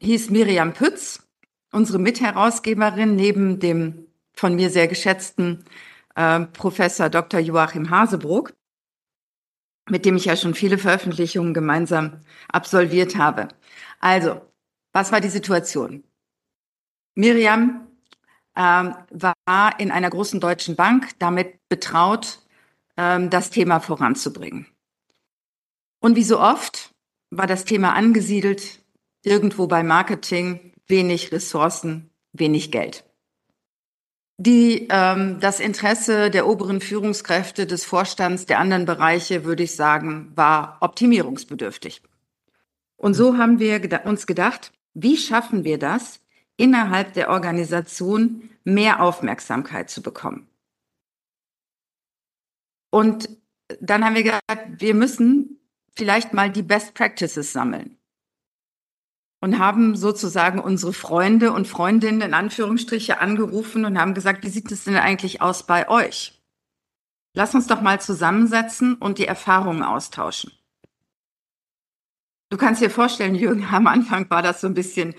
hieß 0.00 0.30
Miriam 0.30 0.72
Pütz, 0.72 1.28
unsere 1.72 1.98
Mitherausgeberin 1.98 3.14
neben 3.14 3.60
dem 3.60 4.07
von 4.38 4.54
mir 4.54 4.70
sehr 4.70 4.86
geschätzten 4.86 5.64
äh, 6.14 6.40
Professor 6.40 7.08
Dr. 7.10 7.40
Joachim 7.40 7.90
Hasebrook, 7.90 8.54
mit 9.90 10.04
dem 10.04 10.16
ich 10.16 10.26
ja 10.26 10.36
schon 10.36 10.54
viele 10.54 10.78
Veröffentlichungen 10.78 11.54
gemeinsam 11.54 12.20
absolviert 12.48 13.16
habe. 13.16 13.48
Also, 14.00 14.40
was 14.92 15.10
war 15.10 15.20
die 15.20 15.28
Situation? 15.28 16.04
Miriam 17.16 17.88
ähm, 18.54 18.94
war 19.10 19.80
in 19.80 19.90
einer 19.90 20.10
großen 20.10 20.38
deutschen 20.38 20.76
Bank 20.76 21.18
damit 21.18 21.58
betraut, 21.68 22.38
ähm, 22.96 23.30
das 23.30 23.50
Thema 23.50 23.80
voranzubringen. 23.80 24.66
Und 26.00 26.14
wie 26.14 26.24
so 26.24 26.38
oft 26.38 26.94
war 27.30 27.48
das 27.48 27.64
Thema 27.64 27.94
angesiedelt 27.94 28.84
irgendwo 29.24 29.66
bei 29.66 29.82
Marketing, 29.82 30.72
wenig 30.86 31.32
Ressourcen, 31.32 32.10
wenig 32.32 32.70
Geld. 32.70 33.07
Die, 34.40 34.86
ähm, 34.88 35.40
das 35.40 35.58
Interesse 35.58 36.30
der 36.30 36.46
oberen 36.46 36.80
Führungskräfte, 36.80 37.66
des 37.66 37.84
Vorstands, 37.84 38.46
der 38.46 38.60
anderen 38.60 38.84
Bereiche, 38.84 39.44
würde 39.44 39.64
ich 39.64 39.74
sagen, 39.74 40.30
war 40.36 40.78
optimierungsbedürftig. 40.80 42.02
Und 42.96 43.14
so 43.14 43.36
haben 43.36 43.58
wir 43.58 44.04
uns 44.04 44.28
gedacht, 44.28 44.72
wie 44.94 45.16
schaffen 45.16 45.64
wir 45.64 45.78
das, 45.78 46.20
innerhalb 46.56 47.14
der 47.14 47.30
Organisation 47.30 48.48
mehr 48.62 49.02
Aufmerksamkeit 49.02 49.90
zu 49.90 50.02
bekommen? 50.02 50.48
Und 52.90 53.28
dann 53.80 54.04
haben 54.04 54.14
wir 54.14 54.22
gedacht, 54.22 54.42
wir 54.78 54.94
müssen 54.94 55.60
vielleicht 55.96 56.32
mal 56.32 56.50
die 56.50 56.62
Best 56.62 56.94
Practices 56.94 57.52
sammeln 57.52 57.97
und 59.40 59.58
haben 59.58 59.96
sozusagen 59.96 60.58
unsere 60.58 60.92
Freunde 60.92 61.52
und 61.52 61.68
Freundinnen 61.68 62.22
in 62.22 62.34
Anführungsstriche 62.34 63.20
angerufen 63.20 63.84
und 63.84 63.98
haben 63.98 64.14
gesagt, 64.14 64.44
wie 64.44 64.48
sieht 64.48 64.70
es 64.72 64.84
denn 64.84 64.96
eigentlich 64.96 65.40
aus 65.40 65.64
bei 65.64 65.88
euch? 65.88 66.42
Lass 67.34 67.54
uns 67.54 67.66
doch 67.66 67.80
mal 67.80 68.00
zusammensetzen 68.00 68.94
und 68.94 69.18
die 69.18 69.26
Erfahrungen 69.26 69.82
austauschen. 69.82 70.52
Du 72.50 72.56
kannst 72.56 72.80
dir 72.80 72.90
vorstellen, 72.90 73.34
Jürgen, 73.34 73.66
am 73.70 73.86
Anfang 73.86 74.28
war 74.30 74.42
das 74.42 74.60
so 74.60 74.66
ein 74.66 74.74
bisschen 74.74 75.14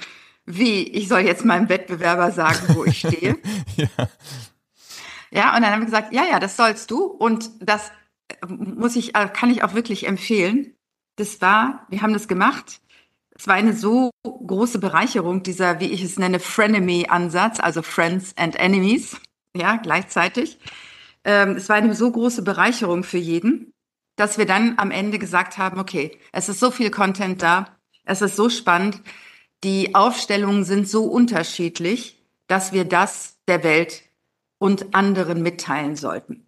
wie, 0.46 0.84
ich 0.84 1.08
soll 1.08 1.20
jetzt 1.20 1.46
meinem 1.46 1.70
Wettbewerber 1.70 2.32
sagen, 2.32 2.76
wo 2.76 2.84
ich 2.84 3.00
stehe. 3.00 3.38
ja. 3.78 3.88
ja, 5.30 5.56
und 5.56 5.62
dann 5.62 5.72
haben 5.72 5.82
wir 5.82 5.86
gesagt, 5.86 6.12
ja, 6.12 6.24
ja, 6.26 6.40
das 6.40 6.58
sollst 6.58 6.90
du. 6.90 7.04
Und 7.04 7.52
das 7.62 7.92
muss 8.48 8.96
ich, 8.96 9.14
kann 9.14 9.52
ich 9.52 9.64
auch 9.64 9.76
wirklich 9.76 10.08
empfehlen. 10.08 10.76
Das 11.18 11.40
war, 11.40 11.86
wir 11.90 12.02
haben 12.02 12.14
das 12.14 12.28
gemacht 12.28 12.82
es 13.40 13.48
war 13.48 13.56
eine 13.56 13.74
so 13.74 14.12
große 14.24 14.80
Bereicherung, 14.80 15.44
dieser, 15.44 15.80
wie 15.80 15.86
ich 15.94 16.04
es 16.04 16.20
nenne, 16.20 16.42
Frenemy-Ansatz, 16.42 17.62
also 17.62 17.82
Friends 17.82 18.36
and 18.36 18.58
Enemies, 18.58 19.16
ja, 19.56 19.78
gleichzeitig. 19.78 20.60
Ähm, 21.24 21.56
es 21.56 21.70
war 21.70 21.78
eine 21.78 21.96
so 21.96 22.12
große 22.12 22.42
Bereicherung 22.42 23.04
für 23.04 23.18
jeden, 23.18 23.72
dass 24.18 24.38
wir 24.38 24.46
dann 24.46 24.78
am 24.78 24.92
Ende 24.92 25.20
gesagt 25.20 25.58
haben, 25.58 25.80
okay, 25.80 26.20
es 26.34 26.50
ist 26.50 26.60
so 26.60 26.70
viel 26.70 26.92
Content 26.92 27.42
da, 27.42 27.78
es 28.04 28.22
ist 28.22 28.36
so 28.36 28.50
spannend, 28.50 29.02
die 29.64 29.96
Aufstellungen 29.96 30.66
sind 30.66 30.90
so 30.90 31.06
unterschiedlich, 31.06 32.22
dass 32.48 32.74
wir 32.74 32.84
das 32.84 33.38
der 33.48 33.64
Welt 33.64 34.04
und 34.58 34.94
anderen 34.94 35.42
mitteilen 35.42 35.96
sollten. 35.96 36.46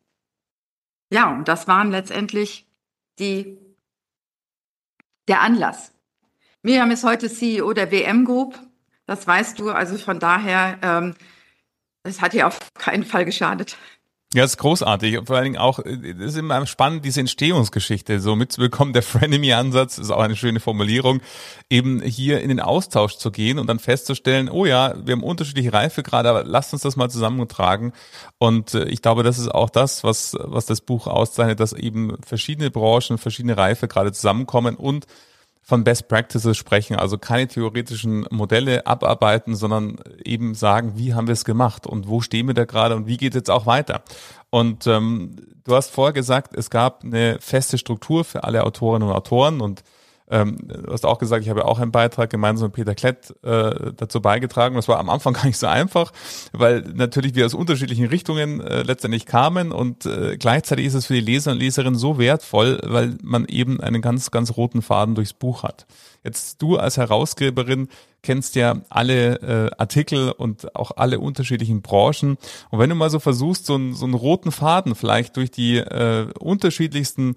Ja, 1.10 1.32
und 1.32 1.48
das 1.48 1.70
waren 1.70 1.90
letztendlich 1.90 2.68
die, 3.18 3.58
der 5.30 5.40
Anlass. 5.40 5.94
Miriam 6.64 6.92
ist 6.92 7.04
heute 7.04 7.30
CEO 7.30 7.74
der 7.74 7.92
WM 7.92 8.26
Group. 8.26 8.58
Das 9.08 9.26
weißt 9.26 9.60
du. 9.60 9.72
Also 9.72 9.98
von 9.98 10.20
daher, 10.20 10.78
ähm, 10.84 11.16
es 12.04 12.22
hat 12.22 12.34
ihr 12.34 12.48
auf 12.48 12.60
keinen 12.76 13.04
Fall 13.04 13.26
geschadet. 13.26 13.78
Ja, 14.34 14.44
das 14.44 14.52
ist 14.52 14.58
großartig. 14.60 15.20
Vor 15.26 15.36
allen 15.36 15.44
Dingen 15.44 15.58
auch, 15.58 15.80
es 15.80 16.18
ist 16.18 16.38
immer 16.38 16.66
spannend, 16.66 17.04
diese 17.04 17.20
Entstehungsgeschichte 17.20 18.22
so 18.22 18.38
mitzubekommen. 18.38 18.94
Der 18.94 19.04
Frenemy-Ansatz 19.04 19.98
ist 19.98 20.10
auch 20.10 20.22
eine 20.22 20.38
schöne 20.38 20.62
Formulierung, 20.62 21.20
eben 21.70 22.02
hier 22.02 22.40
in 22.40 22.48
den 22.48 22.62
Austausch 22.62 23.18
zu 23.18 23.32
gehen 23.32 23.60
und 23.60 23.68
dann 23.68 23.80
festzustellen, 23.80 24.48
oh 24.48 24.66
ja, 24.66 24.94
wir 25.06 25.14
haben 25.14 25.24
unterschiedliche 25.24 25.74
Reifegrade, 25.74 26.30
aber 26.30 26.46
lasst 26.46 26.72
uns 26.72 26.84
das 26.84 26.96
mal 26.96 27.10
zusammentragen. 27.10 27.92
Und 28.38 28.74
äh, 28.74 28.86
ich 28.86 29.02
glaube, 29.02 29.24
das 29.24 29.38
ist 29.38 29.50
auch 29.50 29.70
das, 29.70 30.06
was, 30.06 30.38
was 30.40 30.66
das 30.66 30.80
Buch 30.80 31.08
auszeichnet, 31.08 31.60
dass 31.60 31.74
eben 31.74 32.16
verschiedene 32.26 32.72
Branchen, 32.72 33.18
verschiedene 33.18 33.58
Reifegrade 33.58 34.14
zusammenkommen 34.14 34.76
und 34.76 35.08
von 35.64 35.84
Best 35.84 36.08
Practices 36.08 36.58
sprechen, 36.58 36.96
also 36.96 37.18
keine 37.18 37.48
theoretischen 37.48 38.26
Modelle 38.32 38.88
abarbeiten, 38.88 39.56
sondern 39.56 39.98
eben 40.24 40.56
sagen, 40.56 40.94
wie 40.96 41.14
haben 41.14 41.28
wir 41.28 41.34
es 41.34 41.46
gemacht 41.46 41.86
und 41.86 42.08
wo 42.08 42.22
stehen 42.22 42.48
wir 42.48 42.54
da 42.54 42.66
gerade 42.66 42.96
und 42.96 43.08
wie 43.08 43.18
geht 43.18 43.34
es 43.34 43.40
jetzt 43.40 43.50
auch 43.52 43.66
weiter. 43.66 44.02
Und 44.50 44.88
ähm, 44.88 45.36
du 45.64 45.76
hast 45.76 45.92
vorher 45.92 46.14
gesagt, 46.14 46.56
es 46.56 46.70
gab 46.70 47.04
eine 47.04 47.38
feste 47.40 47.78
Struktur 47.78 48.26
für 48.26 48.44
alle 48.44 48.64
Autorinnen 48.64 49.08
und 49.08 49.16
Autoren 49.16 49.62
und 49.62 49.84
ähm, 50.32 50.58
du 50.66 50.92
hast 50.92 51.06
auch 51.06 51.20
gesagt, 51.20 51.44
ich 51.44 51.50
habe 51.50 51.66
auch 51.66 51.80
einen 51.80 51.92
Beitrag 51.92 52.30
gemeinsam 52.30 52.68
mit 52.68 52.76
Peter 52.76 52.96
Klett 52.96 53.36
äh, 53.44 53.92
dazu 53.96 54.22
beigetragen. 54.22 54.76
Das 54.76 54.88
war 54.88 54.98
am 54.98 55.10
Anfang 55.10 55.34
gar 55.36 55.46
nicht 55.46 55.58
so 55.58 55.68
einfach, 55.68 56.12
weil 56.54 56.82
natürlich 56.94 57.36
wir 57.36 57.46
aus 57.46 57.54
unterschiedlichen 57.54 58.06
Richtungen 58.06 58.62
äh, 58.62 58.84
letztendlich 58.84 59.26
kamen 59.26 59.72
und 59.72 60.06
äh, 60.06 60.38
gleichzeitig 60.38 60.86
ist 60.86 60.94
es 60.94 61.06
für 61.06 61.14
die 61.16 61.20
Leser 61.20 61.52
und 61.52 61.60
Leserinnen 61.60 62.00
so 62.00 62.18
wertvoll, 62.18 62.80
weil 62.84 63.18
man 63.22 63.46
eben 63.46 63.82
einen 63.82 64.02
ganz, 64.02 64.32
ganz 64.32 64.56
roten 64.56 64.82
Faden 64.82 65.16
durchs 65.16 65.34
Buch 65.34 65.64
hat. 65.64 65.86
Jetzt 66.24 66.62
du 66.62 66.78
als 66.78 66.98
Herausgeberin 66.98 67.90
kennst 68.22 68.56
ja 68.56 68.82
alle 68.90 69.36
äh, 69.42 69.72
Artikel 69.78 70.32
und 70.32 70.76
auch 70.76 70.92
alle 70.96 71.20
unterschiedlichen 71.20 71.82
Branchen. 71.82 72.38
Und 72.70 72.80
wenn 72.80 72.90
du 72.90 72.96
mal 72.96 73.10
so 73.10 73.20
versuchst, 73.20 73.66
so, 73.66 73.76
einen 73.76 73.94
so 73.96 74.06
einen 74.06 74.14
roten 74.14 74.52
Faden 74.52 74.94
vielleicht 74.96 75.38
durch 75.38 75.50
die 75.50 75.78
äh, 75.78 76.28
unterschiedlichsten 76.40 77.36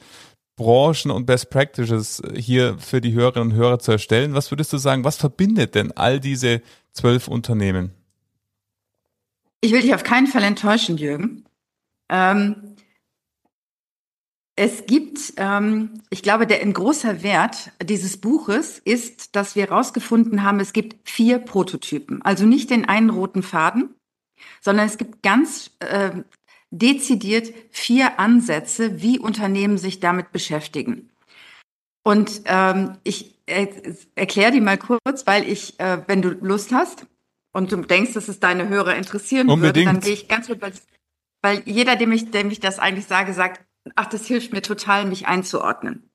Branchen 0.56 1.10
und 1.10 1.26
Best 1.26 1.50
Practices 1.50 2.22
hier 2.34 2.78
für 2.78 3.00
die 3.00 3.12
Hörerinnen 3.12 3.52
und 3.52 3.56
Hörer 3.56 3.78
zu 3.78 3.92
erstellen. 3.92 4.34
Was 4.34 4.50
würdest 4.50 4.72
du 4.72 4.78
sagen, 4.78 5.04
was 5.04 5.16
verbindet 5.16 5.74
denn 5.74 5.92
all 5.92 6.20
diese 6.20 6.62
zwölf 6.92 7.28
Unternehmen? 7.28 7.92
Ich 9.60 9.72
will 9.72 9.80
dich 9.80 9.94
auf 9.94 10.04
keinen 10.04 10.26
Fall 10.26 10.44
enttäuschen, 10.44 10.96
Jürgen. 10.96 11.44
Ähm, 12.08 12.76
es 14.56 14.86
gibt, 14.86 15.32
ähm, 15.36 16.02
ich 16.10 16.22
glaube, 16.22 16.46
der 16.46 16.60
ein 16.60 16.72
großer 16.72 17.22
Wert 17.22 17.72
dieses 17.82 18.20
Buches 18.20 18.78
ist, 18.78 19.34
dass 19.34 19.56
wir 19.56 19.64
herausgefunden 19.64 20.44
haben, 20.44 20.60
es 20.60 20.72
gibt 20.72 21.08
vier 21.08 21.38
Prototypen. 21.38 22.22
Also 22.22 22.46
nicht 22.46 22.70
den 22.70 22.84
einen 22.84 23.10
roten 23.10 23.42
Faden, 23.42 23.94
sondern 24.60 24.86
es 24.86 24.96
gibt 24.96 25.22
ganz 25.22 25.72
äh, 25.80 26.10
dezidiert 26.78 27.52
vier 27.70 28.18
Ansätze, 28.18 29.00
wie 29.00 29.18
Unternehmen 29.18 29.78
sich 29.78 30.00
damit 30.00 30.32
beschäftigen. 30.32 31.10
Und 32.02 32.42
ähm, 32.46 32.98
ich 33.04 33.38
äh, 33.46 33.68
erkläre 34.14 34.52
die 34.52 34.60
mal 34.60 34.76
kurz, 34.76 35.26
weil 35.26 35.48
ich, 35.48 35.78
äh, 35.80 36.02
wenn 36.06 36.20
du 36.20 36.30
Lust 36.30 36.72
hast 36.72 37.06
und 37.52 37.72
du 37.72 37.76
denkst, 37.76 38.12
dass 38.12 38.28
es 38.28 38.40
deine 38.40 38.68
Hörer 38.68 38.96
interessieren 38.96 39.48
Unbedingt. 39.48 39.76
würde, 39.76 39.84
dann 39.84 40.00
gehe 40.00 40.12
ich 40.12 40.28
ganz 40.28 40.48
kurz, 40.48 40.82
weil 41.42 41.62
jeder, 41.64 41.96
dem 41.96 42.12
ich, 42.12 42.30
dem 42.30 42.50
ich 42.50 42.60
das 42.60 42.78
eigentlich 42.78 43.06
sage, 43.06 43.32
sagt, 43.32 43.64
ach, 43.94 44.06
das 44.06 44.26
hilft 44.26 44.52
mir 44.52 44.62
total, 44.62 45.06
mich 45.06 45.26
einzuordnen. 45.26 46.10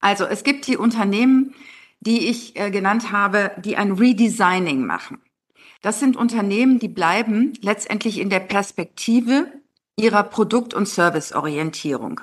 Also 0.00 0.24
es 0.24 0.44
gibt 0.44 0.66
die 0.66 0.76
Unternehmen, 0.76 1.54
die 2.00 2.28
ich 2.28 2.58
äh, 2.58 2.70
genannt 2.70 3.12
habe, 3.12 3.50
die 3.58 3.76
ein 3.76 3.92
Redesigning 3.92 4.86
machen. 4.86 5.20
Das 5.82 6.00
sind 6.00 6.16
Unternehmen, 6.16 6.78
die 6.78 6.88
bleiben 6.88 7.54
letztendlich 7.60 8.18
in 8.18 8.30
der 8.30 8.40
Perspektive 8.40 9.59
ihrer 10.00 10.22
Produkt- 10.22 10.74
und 10.74 10.88
Serviceorientierung 10.88 12.20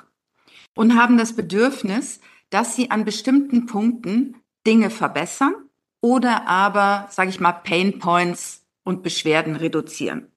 und 0.76 0.98
haben 0.98 1.16
das 1.18 1.34
Bedürfnis, 1.34 2.20
dass 2.50 2.74
sie 2.74 2.90
an 2.90 3.04
bestimmten 3.04 3.66
Punkten 3.66 4.36
Dinge 4.66 4.90
verbessern 4.90 5.54
oder 6.00 6.46
aber, 6.46 7.08
sage 7.10 7.30
ich 7.30 7.40
mal, 7.40 7.52
Pain 7.52 7.98
Points 7.98 8.64
und 8.84 9.02
Beschwerden 9.02 9.56
reduzieren. 9.56 10.28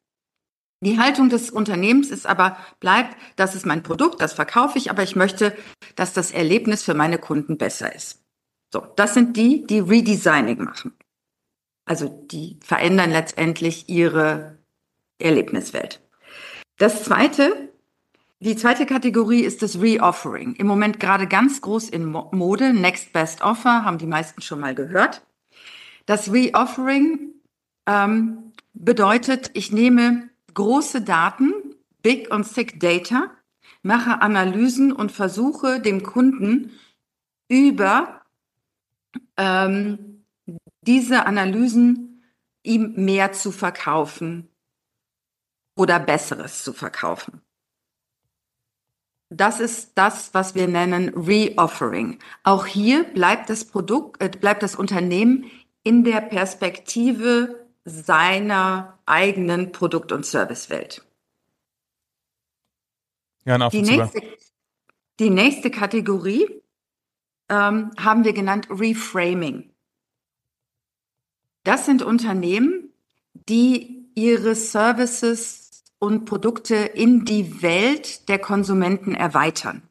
Die 0.83 1.00
Haltung 1.00 1.29
des 1.29 1.51
Unternehmens 1.51 2.10
ist 2.10 2.25
aber, 2.25 2.57
bleibt, 2.79 3.15
das 3.36 3.53
ist 3.53 3.65
mein 3.65 3.83
Produkt, 3.83 4.19
das 4.21 4.33
verkaufe 4.33 4.77
ich, 4.79 4.89
aber 4.89 5.03
ich 5.03 5.15
möchte, 5.15 5.55
dass 5.95 6.13
das 6.13 6.31
Erlebnis 6.31 6.83
für 6.83 6.95
meine 6.95 7.19
Kunden 7.19 7.57
besser 7.57 7.93
ist. 7.93 8.24
So, 8.74 8.88
das 8.95 9.13
sind 9.13 9.38
die, 9.38 9.65
die 9.67 9.79
Redesigning 9.79 10.63
machen. 10.63 10.93
Also 11.86 12.07
die 12.07 12.57
verändern 12.63 13.12
letztendlich 13.12 13.89
ihre 13.89 14.57
Erlebniswelt. 15.19 16.01
Das 16.81 17.03
zweite, 17.03 17.69
die 18.39 18.55
zweite 18.55 18.88
Kategorie 18.88 19.41
ist 19.41 19.61
das 19.61 19.79
Reoffering. 19.79 20.55
Im 20.55 20.65
Moment 20.65 21.00
gerade 21.00 21.27
ganz 21.27 21.61
groß 21.61 21.89
in 21.89 22.05
Mode. 22.05 22.73
Next 22.73 23.13
Best 23.13 23.43
Offer 23.43 23.85
haben 23.85 24.00
die 24.00 24.07
meisten 24.07 24.41
schon 24.41 24.59
mal 24.59 24.73
gehört. 24.73 25.23
Das 26.07 26.33
Reoffering 26.33 27.35
ähm, 27.85 28.53
bedeutet, 28.73 29.51
ich 29.53 29.71
nehme 29.71 30.27
große 30.55 31.03
Daten, 31.03 31.53
Big 32.01 32.33
und 32.33 32.51
Thick 32.51 32.79
Data, 32.79 33.29
mache 33.83 34.19
Analysen 34.23 34.91
und 34.91 35.11
versuche 35.11 35.81
dem 35.81 36.01
Kunden 36.01 36.71
über 37.47 38.23
ähm, 39.38 40.23
diese 40.81 41.27
Analysen 41.27 42.23
ihm 42.63 42.93
mehr 42.95 43.33
zu 43.33 43.51
verkaufen 43.51 44.47
oder 45.75 45.99
Besseres 45.99 46.63
zu 46.63 46.73
verkaufen. 46.73 47.41
Das 49.29 49.61
ist 49.61 49.93
das, 49.95 50.33
was 50.33 50.55
wir 50.55 50.67
nennen 50.67 51.09
Reoffering. 51.15 52.19
Auch 52.43 52.65
hier 52.65 53.05
bleibt 53.05 53.49
das 53.49 53.63
Produkt, 53.63 54.21
äh, 54.21 54.29
bleibt 54.29 54.61
das 54.61 54.75
Unternehmen 54.75 55.49
in 55.83 56.03
der 56.03 56.19
Perspektive 56.19 57.65
seiner 57.85 58.99
eigenen 59.05 59.71
Produkt- 59.71 60.11
und 60.11 60.25
Servicewelt. 60.25 61.05
Ja, 63.45 63.69
die, 63.69 63.81
nächste, 63.81 64.21
die 65.19 65.29
nächste 65.29 65.71
Kategorie 65.71 66.61
ähm, 67.49 67.91
haben 67.97 68.23
wir 68.23 68.33
genannt 68.33 68.67
Reframing. 68.69 69.71
Das 71.63 71.85
sind 71.85 72.03
Unternehmen, 72.03 72.93
die 73.33 74.09
ihre 74.15 74.55
Services 74.55 75.60
und 76.01 76.25
Produkte 76.25 76.75
in 76.75 77.24
die 77.25 77.62
Welt 77.62 78.27
der 78.27 78.39
Konsumenten 78.39 79.13
erweitern. 79.13 79.84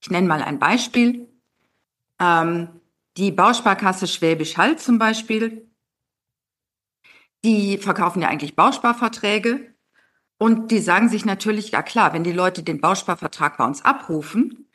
Ich 0.00 0.10
nenne 0.10 0.28
mal 0.28 0.42
ein 0.42 0.58
Beispiel. 0.58 1.28
Ähm, 2.18 2.68
die 3.16 3.32
Bausparkasse 3.32 4.06
Schwäbisch 4.06 4.56
Hall 4.56 4.78
zum 4.78 4.98
Beispiel 4.98 5.70
die 7.44 7.78
verkaufen 7.78 8.22
ja 8.22 8.28
eigentlich 8.28 8.56
Bausparverträge 8.56 9.74
und 10.38 10.70
die 10.70 10.80
sagen 10.80 11.08
sich 11.08 11.24
natürlich, 11.24 11.70
ja 11.70 11.82
klar, 11.82 12.12
wenn 12.12 12.24
die 12.24 12.32
Leute 12.32 12.62
den 12.62 12.80
Bausparvertrag 12.80 13.56
bei 13.56 13.64
uns 13.64 13.84
abrufen, 13.84 14.66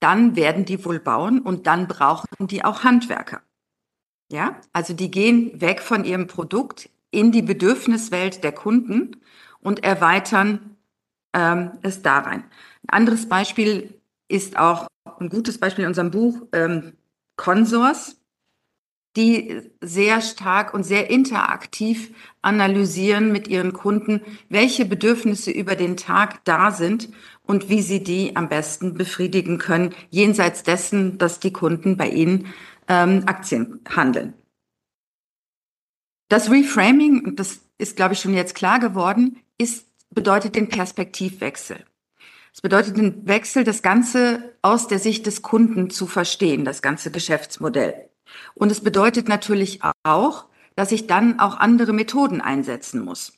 dann 0.00 0.36
werden 0.36 0.64
die 0.64 0.84
wohl 0.84 0.98
bauen 0.98 1.40
und 1.40 1.66
dann 1.66 1.88
brauchen 1.88 2.46
die 2.46 2.64
auch 2.64 2.84
Handwerker. 2.84 3.42
Ja, 4.30 4.60
also 4.72 4.94
die 4.94 5.10
gehen 5.10 5.60
weg 5.60 5.80
von 5.80 6.04
ihrem 6.04 6.26
Produkt 6.26 6.88
in 7.10 7.32
die 7.32 7.42
Bedürfniswelt 7.42 8.44
der 8.44 8.52
Kunden 8.52 9.16
und 9.62 9.84
erweitern 9.84 10.76
ähm, 11.32 11.72
es 11.82 12.02
da 12.02 12.18
rein. 12.18 12.44
Ein 12.84 12.90
anderes 12.90 13.28
Beispiel 13.28 14.00
ist 14.28 14.58
auch 14.58 14.86
ein 15.18 15.28
gutes 15.28 15.58
Beispiel 15.58 15.84
in 15.84 15.88
unserem 15.88 16.10
Buch 16.10 16.46
ähm, 16.52 16.94
Consors 17.36 18.20
die 19.16 19.62
sehr 19.80 20.20
stark 20.20 20.72
und 20.72 20.84
sehr 20.84 21.10
interaktiv 21.10 22.14
analysieren 22.42 23.32
mit 23.32 23.48
ihren 23.48 23.72
Kunden, 23.72 24.20
welche 24.48 24.84
Bedürfnisse 24.84 25.50
über 25.50 25.74
den 25.74 25.96
Tag 25.96 26.44
da 26.44 26.70
sind 26.70 27.08
und 27.42 27.68
wie 27.68 27.82
sie 27.82 28.04
die 28.04 28.36
am 28.36 28.48
besten 28.48 28.94
befriedigen 28.94 29.58
können, 29.58 29.94
jenseits 30.10 30.62
dessen, 30.62 31.18
dass 31.18 31.40
die 31.40 31.52
Kunden 31.52 31.96
bei 31.96 32.08
ihnen 32.08 32.46
ähm, 32.86 33.24
Aktien 33.26 33.80
handeln. 33.88 34.34
Das 36.28 36.48
Reframing, 36.48 37.34
das 37.34 37.60
ist, 37.78 37.96
glaube 37.96 38.14
ich, 38.14 38.20
schon 38.20 38.34
jetzt 38.34 38.54
klar 38.54 38.78
geworden, 38.78 39.40
ist, 39.60 39.86
bedeutet 40.10 40.56
den 40.56 40.68
Perspektivwechsel. 40.68 41.84
Es 42.52 42.60
bedeutet 42.60 42.96
den 42.96 43.26
Wechsel, 43.28 43.62
das 43.62 43.82
Ganze 43.82 44.54
aus 44.62 44.88
der 44.88 44.98
Sicht 44.98 45.26
des 45.26 45.42
Kunden 45.42 45.90
zu 45.90 46.06
verstehen, 46.06 46.64
das 46.64 46.82
ganze 46.82 47.10
Geschäftsmodell. 47.10 48.10
Und 48.54 48.72
es 48.72 48.80
bedeutet 48.80 49.28
natürlich 49.28 49.80
auch, 50.02 50.46
dass 50.74 50.92
ich 50.92 51.06
dann 51.06 51.38
auch 51.38 51.58
andere 51.58 51.92
Methoden 51.92 52.40
einsetzen 52.40 53.04
muss. 53.04 53.32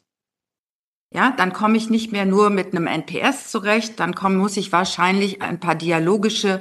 Ja, 1.14 1.34
dann 1.36 1.52
komme 1.52 1.76
ich 1.76 1.90
nicht 1.90 2.10
mehr 2.10 2.24
nur 2.24 2.48
mit 2.48 2.74
einem 2.74 2.86
NPS 2.86 3.50
zurecht, 3.50 4.00
dann 4.00 4.14
komm, 4.14 4.36
muss 4.36 4.56
ich 4.56 4.72
wahrscheinlich 4.72 5.42
ein 5.42 5.60
paar 5.60 5.74
dialogische 5.74 6.60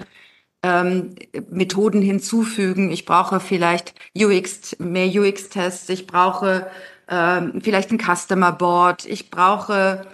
ähm, 0.61 1.15
Methoden 1.49 2.01
hinzufügen. 2.01 2.91
Ich 2.91 3.05
brauche 3.05 3.39
vielleicht 3.39 3.95
UX, 4.15 4.77
mehr 4.79 5.07
UX-Tests, 5.07 5.87
ich 5.87 6.05
brauche 6.05 6.69
ähm, 7.11 7.61
vielleicht 7.61 7.91
ein 7.91 7.99
Customer 7.99 8.51
Board, 8.51 9.05
ich 9.05 9.29
brauche 9.29 10.07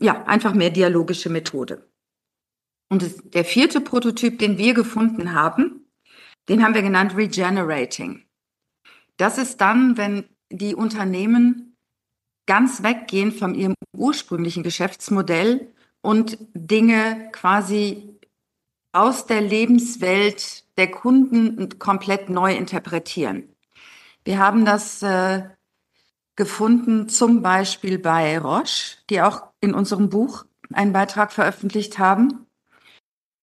ja 0.00 0.24
einfach 0.24 0.54
mehr 0.54 0.70
dialogische 0.70 1.28
Methode. 1.28 1.86
Und 2.88 3.02
das, 3.02 3.16
der 3.24 3.44
vierte 3.44 3.80
Prototyp, 3.80 4.38
den 4.38 4.56
wir 4.56 4.72
gefunden 4.72 5.34
haben, 5.34 5.86
den 6.48 6.64
haben 6.64 6.74
wir 6.74 6.82
genannt 6.82 7.16
Regenerating. 7.16 8.22
Das 9.16 9.36
ist 9.36 9.60
dann, 9.60 9.96
wenn 9.96 10.24
die 10.50 10.76
Unternehmen 10.76 11.76
ganz 12.46 12.84
weggehen 12.84 13.32
von 13.32 13.56
ihrem 13.56 13.74
ursprünglichen 13.96 14.62
Geschäftsmodell 14.62 15.72
und 16.02 16.38
Dinge 16.54 17.30
quasi 17.32 18.16
aus 18.92 19.26
der 19.26 19.40
Lebenswelt 19.40 20.64
der 20.78 20.90
Kunden 20.92 21.78
komplett 21.80 22.30
neu 22.30 22.54
interpretieren. 22.54 23.48
Wir 24.24 24.38
haben 24.38 24.64
das 24.64 25.02
äh, 25.02 25.42
gefunden 26.36 27.08
zum 27.08 27.42
Beispiel 27.42 27.98
bei 27.98 28.38
Roche, 28.38 28.98
die 29.10 29.22
auch 29.22 29.48
in 29.60 29.74
unserem 29.74 30.10
Buch 30.10 30.44
einen 30.72 30.92
Beitrag 30.92 31.32
veröffentlicht 31.32 31.98
haben. 31.98 32.46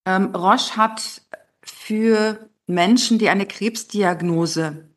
Ähm, 0.06 0.34
Roche 0.34 0.76
hat 0.76 1.22
für 1.62 2.48
Menschen, 2.66 3.18
die 3.18 3.28
eine 3.28 3.46
Krebsdiagnose 3.46 4.88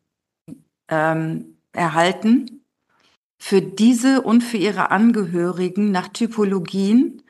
ähm, 0.88 1.58
erhalten, 1.72 2.64
für 3.40 3.62
diese 3.62 4.22
und 4.22 4.42
für 4.42 4.56
ihre 4.56 4.90
Angehörigen 4.90 5.90
nach 5.90 6.08
Typologien 6.08 7.22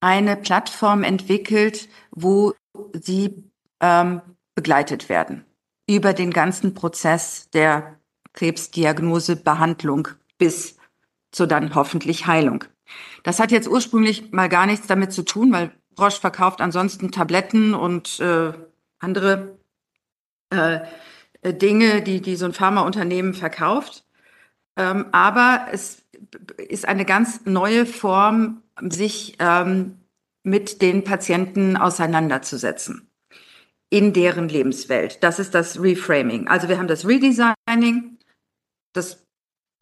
eine 0.00 0.36
Plattform 0.36 1.02
entwickelt, 1.02 1.88
wo 2.10 2.54
sie 2.92 3.44
ähm, 3.80 4.20
begleitet 4.54 5.08
werden 5.08 5.44
über 5.88 6.12
den 6.12 6.32
ganzen 6.32 6.74
Prozess 6.74 7.48
der 7.50 7.98
Krebsdiagnose, 8.34 9.36
Behandlung 9.36 10.08
bis 10.38 10.76
zur 11.32 11.46
dann 11.46 11.74
hoffentlich 11.74 12.26
Heilung. 12.26 12.64
Das 13.22 13.40
hat 13.40 13.50
jetzt 13.50 13.68
ursprünglich 13.68 14.30
mal 14.32 14.48
gar 14.48 14.66
nichts 14.66 14.86
damit 14.86 15.12
zu 15.12 15.24
tun, 15.24 15.52
weil 15.52 15.72
Roche 15.98 16.20
verkauft 16.20 16.60
ansonsten 16.60 17.10
Tabletten 17.10 17.74
und 17.74 18.20
äh, 18.20 18.52
andere 18.98 19.58
äh, 20.50 20.80
Dinge, 21.44 22.02
die, 22.02 22.20
die 22.20 22.36
so 22.36 22.46
ein 22.46 22.52
Pharmaunternehmen 22.52 23.34
verkauft. 23.34 24.04
Ähm, 24.76 25.06
aber 25.12 25.68
es 25.72 26.02
ist 26.68 26.86
eine 26.86 27.04
ganz 27.04 27.44
neue 27.44 27.86
Form, 27.86 28.62
sich 28.80 29.36
ähm, 29.38 29.98
mit 30.42 30.82
den 30.82 31.04
Patienten 31.04 31.76
auseinanderzusetzen 31.76 33.08
in 33.90 34.12
deren 34.12 34.48
Lebenswelt. 34.48 35.22
Das 35.22 35.38
ist 35.38 35.54
das 35.54 35.80
Reframing. 35.80 36.48
Also 36.48 36.68
wir 36.68 36.78
haben 36.78 36.88
das 36.88 37.06
Redesigning, 37.06 38.13
das 38.94 39.24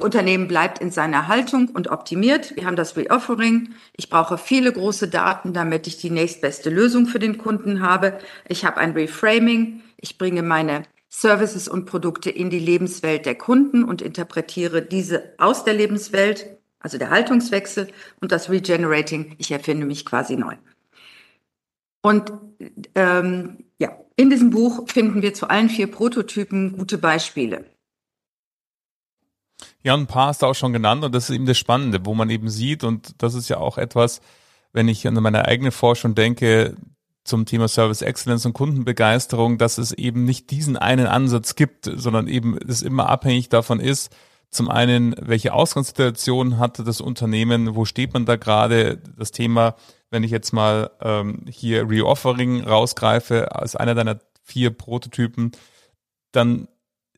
Unternehmen 0.03 0.48
bleibt 0.48 0.81
in 0.81 0.90
seiner 0.90 1.29
Haltung 1.29 1.68
und 1.68 1.88
optimiert. 1.88 2.57
Wir 2.57 2.66
haben 2.66 2.77
das 2.77 2.96
Reoffering. 2.96 3.75
Ich 3.96 4.11
brauche 4.11 4.37
viele 4.37 4.72
große 4.72 5.09
Daten, 5.09 5.53
damit 5.53 5.87
ich 5.87 5.98
die 5.98 6.11
nächstbeste 6.11 6.70
Lösung 6.70 7.07
für 7.07 7.20
den 7.20 7.38
Kunden 7.38 7.83
habe. 7.83 8.18
Ich 8.48 8.64
habe 8.64 8.79
ein 8.79 8.92
Reframing. 8.92 9.83
Ich 9.96 10.18
bringe 10.18 10.42
meine 10.42 10.83
Services 11.09 11.68
und 11.68 11.85
Produkte 11.85 12.31
in 12.31 12.51
die 12.51 12.59
Lebenswelt 12.59 13.27
der 13.27 13.37
Kunden 13.37 13.85
und 13.85 14.03
interpretiere 14.03 14.83
diese 14.83 15.35
aus 15.38 15.62
der 15.62 15.75
Lebenswelt, 15.75 16.46
also 16.81 16.98
der 16.98 17.11
Haltungswechsel 17.11 17.88
und 18.20 18.33
das 18.33 18.51
Regenerating. 18.51 19.37
Ich 19.38 19.53
erfinde 19.53 19.87
mich 19.87 20.05
quasi 20.05 20.37
neu. 20.37 20.57
Und 22.01 22.33
ähm, 22.96 23.59
ja, 23.79 23.96
in 24.16 24.31
diesem 24.31 24.51
Buch 24.51 24.88
finden 24.88 25.22
wir 25.22 25.35
zu 25.35 25.48
allen 25.48 25.68
vier 25.68 25.87
Prototypen 25.87 26.77
gute 26.77 26.98
Beispiele. 26.98 27.66
Ja, 29.85 29.95
ein 29.95 30.07
paar 30.07 30.29
hast 30.29 30.42
du 30.42 30.47
auch 30.47 30.55
schon 30.55 30.73
genannt 30.73 31.05
und 31.05 31.14
das 31.14 31.29
ist 31.31 31.35
eben 31.37 31.47
das 31.47 31.59
Spannende, 31.59 32.05
wo 32.05 32.14
man 32.14 32.31
eben 32.31 32.49
sieht 32.49 32.85
und 32.85 33.21
das 33.23 33.35
ist 33.35 33.49
ja 33.49 33.59
auch 33.59 33.79
etwas, 33.79 34.21
wenn 34.73 34.88
ich 34.88 35.07
an 35.07 35.14
meine 35.14 35.47
eigene 35.47 35.73
Forschung 35.73 36.14
denke, 36.14 36.77
zum 37.25 37.47
Thema 37.47 37.68
Service 37.68 38.03
Excellence 38.03 38.47
und 38.47 38.53
Kundenbegeisterung, 38.53 39.59
dass 39.59 39.79
es 39.79 39.92
eben 39.92 40.25
nicht 40.25 40.51
diesen 40.51 40.77
einen 40.77 41.07
Ansatz 41.07 41.55
gibt, 41.55 41.90
sondern 41.95 42.27
eben 42.27 42.59
es 42.59 42.83
immer 42.83 43.09
abhängig 43.09 43.49
davon 43.49 43.79
ist, 43.81 44.12
Zum 44.53 44.68
einen, 44.68 45.14
welche 45.18 45.55
Ausgangssituation 45.55 46.59
hatte 46.59 46.85
das 46.85 47.01
Unternehmen, 47.01 47.75
wo 47.75 47.87
steht 47.87 48.12
man 48.12 48.27
da 48.27 48.37
gerade? 48.37 48.99
Das 49.16 49.33
Thema, 49.33 49.77
wenn 50.11 50.25
ich 50.25 50.31
jetzt 50.31 50.53
mal 50.53 50.90
ähm, 51.01 51.47
hier 51.49 51.88
Reoffering 51.88 52.62
rausgreife 52.62 53.57
als 53.57 53.77
einer 53.77 53.95
deiner 53.95 54.21
vier 54.42 54.71
Prototypen, 54.71 55.53
dann 56.33 56.68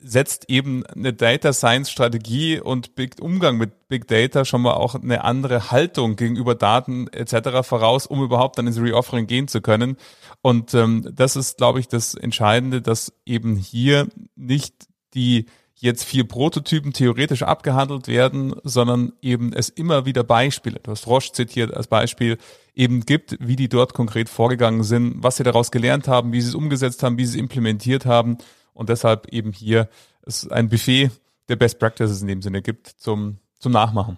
setzt 0.07 0.49
eben 0.49 0.85
eine 0.85 1.13
Data 1.13 1.51
Science 1.51 1.89
Strategie 1.89 2.59
und 2.59 2.93
Big 2.93 3.15
Umgang 3.19 3.57
mit 3.57 3.87
Big 3.87 4.07
Data 4.07 4.45
schon 4.45 4.61
mal 4.61 4.75
auch 4.75 4.93
eine 4.93 5.23
andere 5.23 5.71
Haltung 5.71 6.15
gegenüber 6.15 6.53
Daten 6.53 7.07
etc. 7.07 7.67
voraus, 7.67 8.05
um 8.05 8.23
überhaupt 8.23 8.59
dann 8.59 8.67
ins 8.67 8.79
Reoffering 8.79 9.25
gehen 9.25 9.47
zu 9.47 9.61
können. 9.61 9.97
Und 10.43 10.75
ähm, 10.75 11.09
das 11.11 11.35
ist, 11.35 11.57
glaube 11.57 11.79
ich, 11.79 11.87
das 11.87 12.13
Entscheidende, 12.13 12.83
dass 12.83 13.13
eben 13.25 13.55
hier 13.55 14.07
nicht 14.35 14.75
die 15.15 15.47
jetzt 15.73 16.03
vier 16.03 16.27
Prototypen 16.27 16.93
theoretisch 16.93 17.41
abgehandelt 17.41 18.07
werden, 18.07 18.53
sondern 18.63 19.13
eben 19.21 19.53
es 19.53 19.69
immer 19.69 20.05
wieder 20.05 20.23
Beispiele, 20.23 20.79
du 20.81 20.91
hast 20.91 21.07
Roche 21.07 21.31
zitiert 21.33 21.73
als 21.73 21.87
Beispiel, 21.87 22.37
eben 22.75 23.01
gibt, 23.01 23.37
wie 23.39 23.55
die 23.55 23.69
dort 23.69 23.93
konkret 23.93 24.29
vorgegangen 24.29 24.83
sind, 24.83 25.15
was 25.23 25.37
sie 25.37 25.43
daraus 25.43 25.71
gelernt 25.71 26.07
haben, 26.07 26.31
wie 26.31 26.41
sie 26.41 26.49
es 26.49 26.55
umgesetzt 26.55 27.01
haben, 27.03 27.17
wie 27.17 27.25
sie 27.25 27.37
es 27.37 27.41
implementiert 27.41 28.05
haben 28.05 28.37
und 28.75 28.89
deshalb 28.89 29.27
eben 29.29 29.51
hier 29.51 29.89
es 30.21 30.47
ein 30.49 30.69
Buffet 30.69 31.09
der 31.49 31.55
Best 31.55 31.79
Practices 31.79 32.21
in 32.21 32.27
dem 32.27 32.41
Sinne 32.41 32.61
gibt 32.61 32.87
zum, 32.87 33.37
zum 33.59 33.71
Nachmachen. 33.71 34.17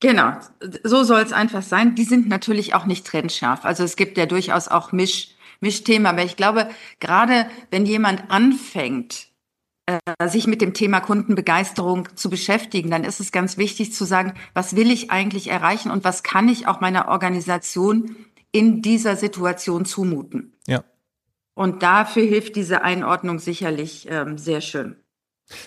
Genau, 0.00 0.32
so 0.82 1.04
soll 1.04 1.20
es 1.20 1.32
einfach 1.32 1.62
sein. 1.62 1.94
Die 1.94 2.04
sind 2.04 2.28
natürlich 2.28 2.74
auch 2.74 2.86
nicht 2.86 3.06
trennscharf. 3.06 3.64
Also 3.64 3.84
es 3.84 3.94
gibt 3.94 4.18
ja 4.18 4.26
durchaus 4.26 4.66
auch 4.66 4.90
Misch, 4.90 5.28
Mischthemen, 5.60 6.06
aber 6.06 6.24
ich 6.24 6.36
glaube, 6.36 6.68
gerade 6.98 7.46
wenn 7.70 7.86
jemand 7.86 8.28
anfängt, 8.28 9.28
äh, 9.86 10.28
sich 10.28 10.48
mit 10.48 10.60
dem 10.60 10.74
Thema 10.74 11.00
Kundenbegeisterung 11.00 12.08
zu 12.16 12.30
beschäftigen, 12.30 12.90
dann 12.90 13.04
ist 13.04 13.20
es 13.20 13.30
ganz 13.30 13.58
wichtig 13.58 13.92
zu 13.92 14.04
sagen, 14.04 14.34
was 14.54 14.74
will 14.74 14.90
ich 14.90 15.12
eigentlich 15.12 15.48
erreichen 15.48 15.92
und 15.92 16.02
was 16.02 16.24
kann 16.24 16.48
ich 16.48 16.66
auch 16.66 16.80
meiner 16.80 17.08
Organisation 17.08 18.16
in 18.50 18.82
dieser 18.82 19.16
Situation 19.16 19.84
zumuten. 19.84 20.52
Ja. 20.66 20.82
Und 21.54 21.82
dafür 21.82 22.24
hilft 22.24 22.56
diese 22.56 22.82
Einordnung 22.82 23.38
sicherlich 23.38 24.06
ähm, 24.10 24.38
sehr 24.38 24.60
schön. 24.60 24.96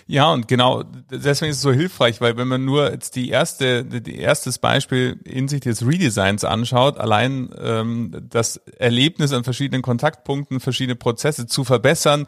Ja, 0.08 0.32
und 0.32 0.48
genau, 0.48 0.84
deswegen 0.84 1.52
ist 1.52 1.58
es 1.58 1.62
so 1.62 1.72
hilfreich, 1.72 2.22
weil 2.22 2.38
wenn 2.38 2.48
man 2.48 2.66
nur 2.66 2.92
jetzt 2.92 3.16
die 3.16 3.30
erste, 3.30 3.86
die 3.86 4.18
erstes 4.18 4.58
Beispiel 4.58 5.20
hinsichtlich 5.26 5.78
des 5.78 5.88
Redesigns 5.88 6.44
anschaut, 6.44 6.98
allein 6.98 7.50
ähm, 7.60 8.12
das 8.30 8.58
Erlebnis 8.78 9.32
an 9.34 9.44
verschiedenen 9.44 9.82
Kontaktpunkten, 9.82 10.60
verschiedene 10.60 10.96
Prozesse 10.96 11.46
zu 11.46 11.64
verbessern, 11.64 12.26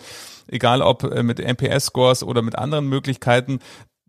egal 0.48 0.82
ob 0.82 1.04
äh, 1.04 1.24
mit 1.24 1.40
NPS-Scores 1.40 2.24
oder 2.24 2.42
mit 2.42 2.58
anderen 2.58 2.88
Möglichkeiten, 2.88 3.60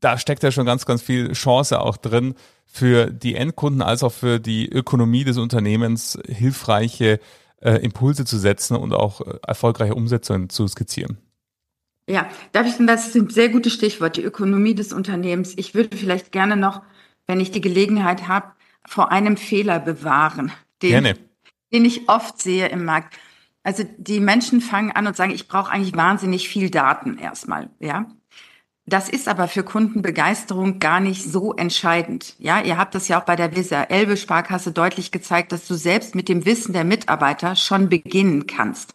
da 0.00 0.18
steckt 0.18 0.42
ja 0.42 0.52
schon 0.52 0.66
ganz, 0.66 0.86
ganz 0.86 1.02
viel 1.02 1.32
Chance 1.32 1.80
auch 1.80 1.96
drin, 1.96 2.34
für 2.66 3.10
die 3.10 3.34
Endkunden 3.34 3.82
als 3.82 4.02
auch 4.02 4.12
für 4.12 4.38
die 4.38 4.68
Ökonomie 4.68 5.24
des 5.24 5.38
Unternehmens 5.38 6.18
hilfreiche 6.26 7.18
äh, 7.60 7.76
Impulse 7.76 8.24
zu 8.24 8.38
setzen 8.38 8.76
und 8.76 8.92
auch 8.94 9.20
äh, 9.20 9.38
erfolgreiche 9.46 9.94
Umsetzungen 9.94 10.48
zu 10.48 10.66
skizzieren. 10.68 11.18
Ja, 12.08 12.28
darf 12.52 12.66
ich 12.66 12.76
denn, 12.76 12.86
das 12.86 13.12
sind 13.12 13.32
sehr 13.32 13.50
gute 13.50 13.68
Stichworte, 13.68 14.22
die 14.22 14.26
Ökonomie 14.26 14.74
des 14.74 14.92
Unternehmens. 14.92 15.52
Ich 15.56 15.74
würde 15.74 15.96
vielleicht 15.96 16.32
gerne 16.32 16.56
noch, 16.56 16.82
wenn 17.26 17.40
ich 17.40 17.50
die 17.50 17.60
Gelegenheit 17.60 18.28
habe, 18.28 18.52
vor 18.86 19.12
einem 19.12 19.36
Fehler 19.36 19.78
bewahren, 19.78 20.50
den, 20.80 20.90
gerne. 20.90 21.14
den 21.72 21.84
ich 21.84 22.08
oft 22.08 22.40
sehe 22.40 22.68
im 22.68 22.86
Markt. 22.86 23.18
Also 23.62 23.84
die 23.98 24.20
Menschen 24.20 24.62
fangen 24.62 24.92
an 24.92 25.06
und 25.06 25.16
sagen, 25.16 25.32
ich 25.32 25.48
brauche 25.48 25.70
eigentlich 25.70 25.94
wahnsinnig 25.94 26.48
viel 26.48 26.70
Daten 26.70 27.18
erstmal, 27.18 27.68
ja. 27.80 28.06
Das 28.88 29.10
ist 29.10 29.28
aber 29.28 29.48
für 29.48 29.64
Kundenbegeisterung 29.64 30.78
gar 30.78 31.00
nicht 31.00 31.22
so 31.22 31.52
entscheidend. 31.54 32.34
Ja, 32.38 32.62
ihr 32.62 32.78
habt 32.78 32.94
das 32.94 33.08
ja 33.08 33.20
auch 33.20 33.24
bei 33.24 33.36
der 33.36 33.54
Weser 33.54 33.90
Elbe 33.90 34.16
Sparkasse 34.16 34.72
deutlich 34.72 35.10
gezeigt, 35.12 35.52
dass 35.52 35.66
du 35.66 35.74
selbst 35.74 36.14
mit 36.14 36.28
dem 36.28 36.46
Wissen 36.46 36.72
der 36.72 36.84
Mitarbeiter 36.84 37.54
schon 37.54 37.90
beginnen 37.90 38.46
kannst. 38.46 38.94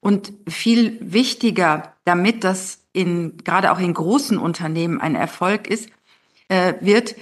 Und 0.00 0.32
viel 0.48 0.98
wichtiger, 1.00 1.94
damit 2.04 2.42
das 2.42 2.80
in, 2.92 3.38
gerade 3.38 3.70
auch 3.70 3.78
in 3.78 3.94
großen 3.94 4.36
Unternehmen 4.36 5.00
ein 5.00 5.14
Erfolg 5.14 5.68
ist, 5.68 5.88
äh, 6.48 6.74
wird 6.80 7.14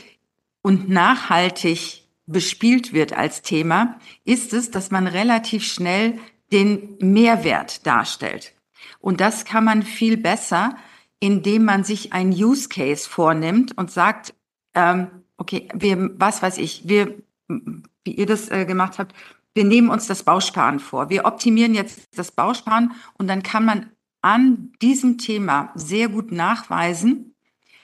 und 0.63 0.89
nachhaltig 0.89 2.05
bespielt 2.27 2.95
wird 2.95 3.13
als 3.13 3.43
Thema, 3.43 3.99
ist 4.25 4.55
es, 4.55 4.71
dass 4.71 4.91
man 4.91 5.07
relativ 5.07 5.65
schnell 5.65 6.19
den 6.53 6.97
Mehrwert 7.01 7.87
darstellt. 7.87 8.55
Und 8.99 9.21
das 9.21 9.45
kann 9.45 9.65
man 9.65 9.83
viel 9.83 10.17
besser, 10.17 10.77
indem 11.23 11.65
man 11.65 11.85
sich 11.85 12.13
ein 12.13 12.31
Use 12.31 12.69
Case 12.69 13.09
vornimmt 13.09 13.79
und 13.79 13.93
sagt, 13.93 14.35
ähm, 14.75 15.07
okay, 15.37 15.69
wir, 15.73 16.11
was 16.19 16.43
weiß 16.43 16.59
ich, 16.59 16.89
wir, 16.89 17.15
wie 17.47 18.11
ihr 18.11 18.27
das 18.27 18.51
äh, 18.51 18.65
gemacht 18.65 18.99
habt, 18.99 19.15
wir 19.55 19.63
nehmen 19.65 19.89
uns 19.89 20.09
das 20.09 20.25
Bausparen 20.25 20.81
vor. 20.81 21.11
Wir 21.11 21.25
optimieren 21.25 21.75
jetzt 21.75 22.19
das 22.19 22.33
Bausparen 22.33 22.91
und 23.19 23.29
dann 23.29 23.45
kann 23.45 23.65
man 23.65 23.91
an 24.21 24.73
diesem 24.83 25.17
Thema 25.17 25.71
sehr 25.77 26.09
gut 26.09 26.33
nachweisen, 26.33 27.37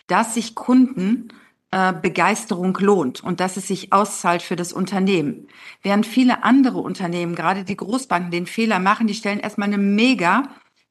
dass 0.09 0.35
sich 0.35 0.57
Kunden 0.57 1.29
äh, 1.71 1.93
Begeisterung 1.93 2.77
lohnt 2.81 3.23
und 3.23 3.39
dass 3.39 3.57
es 3.57 3.69
sich 3.69 3.93
auszahlt 3.93 4.43
für 4.43 4.57
das 4.57 4.73
Unternehmen. 4.73 5.47
Während 5.81 6.07
viele 6.07 6.43
andere 6.43 6.79
Unternehmen, 6.79 7.37
gerade 7.37 7.63
die 7.63 7.77
Großbanken, 7.77 8.33
den 8.33 8.47
Fehler 8.47 8.81
machen, 8.81 9.07
die 9.07 9.15
stellen 9.15 9.39
erstmal 9.39 9.69
eine 9.69 9.79
mega 9.79 10.49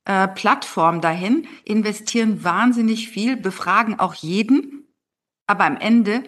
äh, 0.08 0.30
Plattform 0.30 1.02
dahin, 1.02 1.48
investieren 1.66 2.42
wahnsinnig 2.44 3.10
viel, 3.10 3.36
befragen 3.36 4.00
auch 4.00 4.14
jeden, 4.14 4.88
aber 5.48 5.66
am 5.66 5.76
Ende 5.76 6.24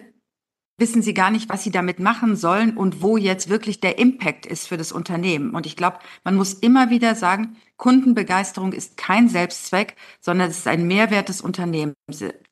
wissen 0.76 1.00
sie 1.00 1.14
gar 1.14 1.30
nicht, 1.30 1.48
was 1.48 1.64
sie 1.64 1.70
damit 1.70 1.98
machen 1.98 2.36
sollen 2.36 2.76
und 2.76 3.00
wo 3.00 3.16
jetzt 3.16 3.48
wirklich 3.48 3.80
der 3.80 3.98
Impact 3.98 4.44
ist 4.44 4.68
für 4.68 4.76
das 4.76 4.92
Unternehmen. 4.92 5.54
Und 5.54 5.64
ich 5.64 5.76
glaube, 5.76 5.98
man 6.24 6.36
muss 6.36 6.52
immer 6.52 6.90
wieder 6.90 7.14
sagen, 7.14 7.56
Kundenbegeisterung 7.78 8.74
ist 8.74 8.98
kein 8.98 9.30
Selbstzweck, 9.30 9.96
sondern 10.20 10.50
es 10.50 10.58
ist 10.58 10.66
ein 10.66 10.86
Mehrwert 10.86 11.30
des 11.30 11.40
Unternehmens. 11.40 11.96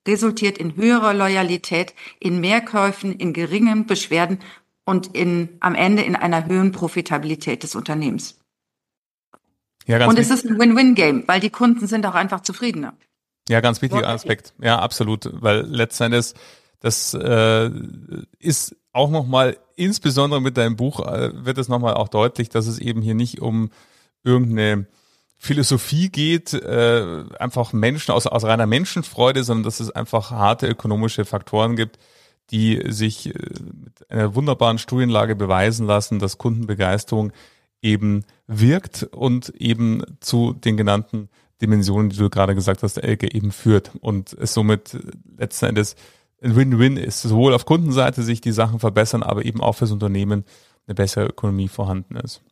Resultiert 0.07 0.57
in 0.57 0.77
höherer 0.77 1.12
Loyalität, 1.12 1.95
in 2.21 2.41
Mehrkäufen, 2.41 3.12
in 3.12 3.35
geringen 3.35 3.87
Beschwerden 3.87 4.38
und 4.87 5.14
in, 5.14 5.51
am 5.61 5.75
Ende 5.75 6.03
in 6.03 6.17
einer 6.17 6.47
höheren 6.47 6.73
Profitabilität 6.73 7.62
des 7.62 7.75
Unternehmens. 7.75 8.38
Ja, 9.88 9.98
ganz 9.98 10.11
und 10.11 10.18
es 10.18 10.31
ist 10.31 10.46
ein 10.46 10.59
Win-Win-Game, 10.59 11.24
weil 11.27 11.40
die 11.40 11.51
Kunden 11.51 11.87
sind 11.87 12.07
auch 12.07 12.14
einfach 12.14 12.42
zufriedener. 12.42 12.94
Ja, 13.48 13.61
ganz 13.61 13.81
wichtiger 13.81 14.09
Aspekt. 14.09 14.53
Ja, 14.61 14.79
absolut, 14.79 15.31
weil 15.33 15.62
letztendlich 15.62 16.35
das 16.81 17.14
äh, 17.14 17.70
ist 18.38 18.77
auch 18.92 19.11
nochmal, 19.11 19.57
insbesondere 19.74 20.40
mit 20.40 20.57
deinem 20.57 20.77
Buch, 20.77 21.01
äh, 21.01 21.31
wird 21.44 21.59
es 21.59 21.68
nochmal 21.68 21.94
auch 21.94 22.09
deutlich, 22.09 22.51
dass 22.51 22.66
es 22.66 22.79
eben 22.79 23.03
hier 23.03 23.14
nicht 23.14 23.40
um 23.40 23.70
irgendeine 24.22 24.87
Philosophie 25.38 26.11
geht, 26.11 26.53
äh, 26.53 27.24
einfach 27.38 27.72
Menschen 27.72 28.12
aus, 28.12 28.27
aus 28.27 28.44
reiner 28.44 28.66
Menschenfreude, 28.66 29.42
sondern 29.42 29.64
dass 29.64 29.81
es 29.81 29.90
einfach 29.90 30.31
harte 30.31 30.66
ökonomische 30.66 31.24
Faktoren 31.24 31.77
gibt, 31.77 31.98
die 32.51 32.83
sich 32.88 33.35
äh, 33.35 33.38
mit 33.85 34.11
einer 34.11 34.35
wunderbaren 34.35 34.79
Studienlage 34.79 35.35
beweisen 35.35 35.87
lassen, 35.87 36.18
dass 36.18 36.38
Kundenbegeisterung 36.38 37.33
eben 37.83 38.25
wirkt 38.47 39.05
und 39.05 39.51
eben 39.51 40.03
zu 40.21 40.53
den 40.53 40.77
genannten 40.77 41.29
Dimensionen, 41.61 42.11
die 42.11 42.17
du 42.17 42.31
gerade 42.31 42.55
gesagt 42.55 42.83
hast, 42.83 42.99
Elke 42.99 43.33
eben 43.33 43.53
führt 43.53 43.93
und 44.01 44.33
es 44.35 44.55
somit 44.55 44.97
letzten 45.37 45.67
Endes 45.67 45.97
ein 46.41 46.55
Win-Win 46.55 46.97
ist. 46.97 47.23
Sowohl 47.23 47.55
auf 47.55 47.67
Kundenseite 47.67 48.23
sich 48.23 48.41
die 48.41 48.53
Sachen 48.53 48.79
verbessern, 48.79 49.23
aber 49.23 49.45
eben 49.45 49.61
auch 49.61 49.75
fürs 49.75 49.91
Unternehmen 49.91 50.45
eine 50.87 50.95
bessere 50.95 51.27
Ökonomie 51.27 51.69
vorhanden 51.69 52.17
ist. 52.17 52.43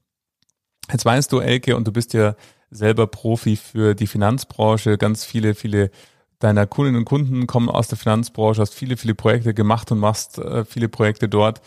Jetzt 0.91 1.05
weißt 1.05 1.33
du, 1.33 1.41
Elke, 1.41 1.77
und 1.77 1.87
du 1.87 1.93
bist 1.93 2.13
ja 2.15 2.35
selber 2.71 3.07
Profi 3.07 3.57
für 3.57 3.95
die 3.95 4.07
Finanzbranche. 4.07 4.99
Ganz 4.99 5.25
viele, 5.25 5.55
viele 5.55 5.91
deiner 6.39 6.67
Kundinnen 6.67 6.99
und 6.99 7.05
Kunden 7.07 7.47
kommen 7.47 7.69
aus 7.69 7.89
der 7.89 7.99
Finanzbranche, 7.99 8.61
hast 8.61 8.75
viele, 8.75 8.97
viele 8.97 9.15
Projekte 9.15 9.55
gemacht 9.55 9.91
und 9.91 9.99
machst 9.99 10.39
äh, 10.39 10.65
viele 10.65 10.89
Projekte 10.89 11.29
dort. 11.29 11.61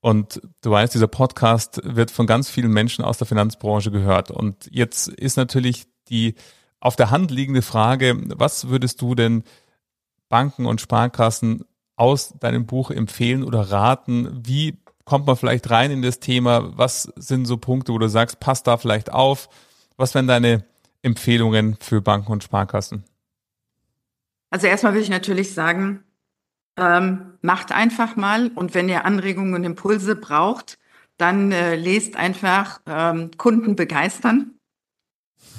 Und 0.00 0.40
du 0.62 0.70
weißt, 0.70 0.94
dieser 0.94 1.08
Podcast 1.08 1.80
wird 1.82 2.10
von 2.10 2.26
ganz 2.26 2.48
vielen 2.48 2.72
Menschen 2.72 3.04
aus 3.04 3.18
der 3.18 3.26
Finanzbranche 3.26 3.90
gehört. 3.90 4.30
Und 4.30 4.68
jetzt 4.70 5.08
ist 5.08 5.36
natürlich 5.36 5.86
die 6.08 6.34
auf 6.80 6.96
der 6.96 7.10
Hand 7.10 7.30
liegende 7.30 7.62
Frage, 7.62 8.16
was 8.36 8.68
würdest 8.68 9.00
du 9.00 9.14
denn 9.14 9.42
Banken 10.28 10.66
und 10.66 10.80
Sparkassen 10.80 11.64
aus 11.96 12.34
deinem 12.38 12.66
Buch 12.66 12.90
empfehlen 12.90 13.42
oder 13.42 13.70
raten? 13.72 14.40
Wie 14.44 14.78
kommt 15.04 15.26
man 15.26 15.36
vielleicht 15.36 15.70
rein 15.70 15.90
in 15.90 16.02
das 16.02 16.20
Thema? 16.20 16.76
Was 16.76 17.04
sind 17.16 17.46
so 17.46 17.56
Punkte, 17.56 17.92
wo 17.92 17.98
du 17.98 18.08
sagst, 18.08 18.38
passt 18.38 18.66
da 18.66 18.76
vielleicht 18.76 19.12
auf? 19.12 19.48
Was 19.96 20.14
wären 20.14 20.26
deine 20.26 20.64
Empfehlungen 21.02 21.76
für 21.80 22.02
Banken 22.02 22.32
und 22.32 22.44
Sparkassen? 22.44 23.04
Also 24.50 24.66
erstmal 24.66 24.94
will 24.94 25.02
ich 25.02 25.08
natürlich 25.08 25.54
sagen, 25.54 26.04
ähm, 26.76 27.34
macht 27.42 27.72
einfach 27.72 28.16
mal 28.16 28.48
und 28.54 28.74
wenn 28.74 28.88
ihr 28.88 29.04
Anregungen 29.04 29.54
und 29.54 29.64
Impulse 29.64 30.16
braucht, 30.16 30.78
dann 31.16 31.52
äh, 31.52 31.76
lest 31.76 32.16
einfach 32.16 32.80
ähm, 32.86 33.30
Kunden 33.38 33.76
begeistern. 33.76 34.52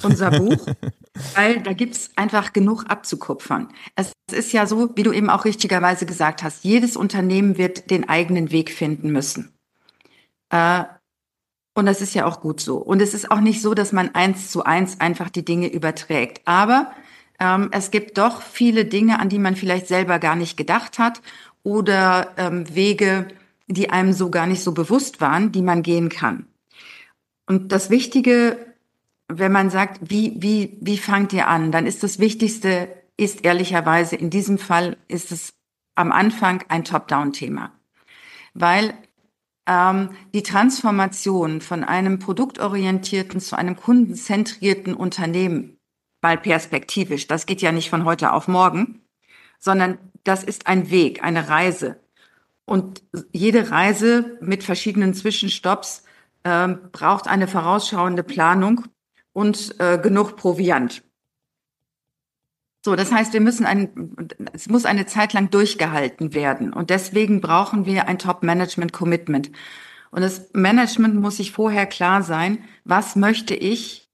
unser 0.04 0.32
Buch, 0.32 0.68
weil 1.36 1.62
da 1.62 1.74
gibt's 1.74 2.12
einfach 2.16 2.54
genug 2.54 2.86
abzukupfern. 2.88 3.70
Es 3.96 4.12
ist 4.32 4.54
ja 4.54 4.68
so, 4.68 4.96
wie 4.96 5.04
du 5.04 5.12
eben 5.12 5.30
auch 5.30 5.46
richtigerweise 5.46 6.06
gesagt 6.06 6.44
hast, 6.44 6.64
jedes 6.64 6.96
Unternehmen 6.96 7.58
wird 7.58 7.90
den 7.90 8.08
eigenen 8.08 8.52
Weg 8.52 8.72
finden 8.72 9.12
müssen. 9.12 9.54
Äh, 10.50 10.84
und 11.74 11.86
das 11.86 12.02
ist 12.02 12.16
ja 12.16 12.26
auch 12.26 12.42
gut 12.42 12.60
so. 12.60 12.78
Und 12.78 13.02
es 13.02 13.14
ist 13.14 13.30
auch 13.30 13.40
nicht 13.40 13.62
so, 13.62 13.76
dass 13.76 13.92
man 13.92 14.16
eins 14.16 14.50
zu 14.50 14.64
eins 14.64 15.00
einfach 15.00 15.30
die 15.30 15.46
Dinge 15.46 15.72
überträgt. 15.72 16.42
Aber 16.46 16.92
ähm, 17.40 17.70
es 17.72 17.92
gibt 17.92 18.18
doch 18.18 18.42
viele 18.42 18.86
Dinge, 18.86 19.20
an 19.20 19.30
die 19.30 19.40
man 19.40 19.56
vielleicht 19.56 19.88
selber 19.88 20.20
gar 20.20 20.36
nicht 20.36 20.58
gedacht 20.58 21.00
hat 21.00 21.22
oder 21.64 22.34
ähm, 22.38 22.74
Wege, 22.74 23.28
die 23.68 23.90
einem 23.90 24.14
so 24.14 24.30
gar 24.30 24.48
nicht 24.48 24.64
so 24.64 24.72
bewusst 24.72 25.22
waren, 25.22 25.52
die 25.52 25.62
man 25.62 25.84
gehen 25.84 26.10
kann. 26.10 26.48
Und 27.46 27.72
das 27.72 27.90
Wichtige, 27.90 28.58
wenn 29.28 29.52
man 29.52 29.70
sagt, 29.70 30.00
wie, 30.10 30.36
wie, 30.38 30.78
wie 30.82 30.98
fangt 30.98 31.34
ihr 31.34 31.48
an, 31.48 31.72
dann 31.72 31.86
ist 31.86 32.04
das 32.04 32.20
Wichtigste, 32.20 32.90
ist 33.18 33.46
ehrlicherweise 33.46 34.16
in 34.16 34.30
diesem 34.30 34.58
Fall, 34.58 34.98
ist 35.08 35.32
es 35.32 35.54
am 35.96 36.12
Anfang 36.12 36.64
ein 36.70 36.84
Top-Down-Thema. 36.84 37.72
Weil 38.54 38.94
ähm, 39.66 40.10
die 40.34 40.44
Transformation 40.44 41.62
von 41.62 41.84
einem 41.84 42.20
produktorientierten 42.20 43.40
zu 43.40 43.58
einem 43.58 43.76
kundenzentrierten 43.76 44.94
Unternehmen, 44.94 45.77
mal 46.22 46.38
perspektivisch, 46.38 47.28
das 47.28 47.46
geht 47.46 47.62
ja 47.62 47.72
nicht 47.72 47.90
von 47.90 48.06
heute 48.06 48.34
auf 48.34 48.48
morgen, 48.48 49.02
sondern 49.60 49.98
das 50.24 50.44
ist 50.44 50.68
ein 50.68 50.90
Weg, 50.90 51.24
eine 51.24 51.50
Reise. 51.50 52.00
Und 52.66 53.02
jede 53.32 53.72
Reise 53.72 54.38
mit 54.42 54.64
verschiedenen 54.64 55.14
Zwischenstopps 55.14 56.04
äh, 56.44 56.68
braucht 56.68 57.28
eine 57.28 57.48
vorausschauende 57.48 58.24
Planung 58.24 58.86
und 59.32 59.80
äh, 59.80 59.98
genug 59.98 60.36
Proviant. 60.36 61.04
So, 62.84 62.96
das 62.96 63.12
heißt, 63.12 63.34
wir 63.34 63.42
müssen 63.42 63.66
ein, 63.66 64.16
es 64.54 64.70
muss 64.70 64.86
eine 64.86 65.06
Zeit 65.06 65.34
lang 65.34 65.50
durchgehalten 65.50 66.34
werden. 66.34 66.72
Und 66.74 66.90
deswegen 66.90 67.42
brauchen 67.42 67.86
wir 67.86 68.08
ein 68.08 68.18
Top-Management-Commitment. 68.18 69.52
Und 70.12 70.22
das 70.22 70.50
Management 70.54 71.16
muss 71.16 71.38
sich 71.38 71.52
vorher 71.52 71.86
klar 71.86 72.24
sein, 72.24 72.64
was 72.86 73.16
möchte 73.16 73.56
ich 73.56 74.07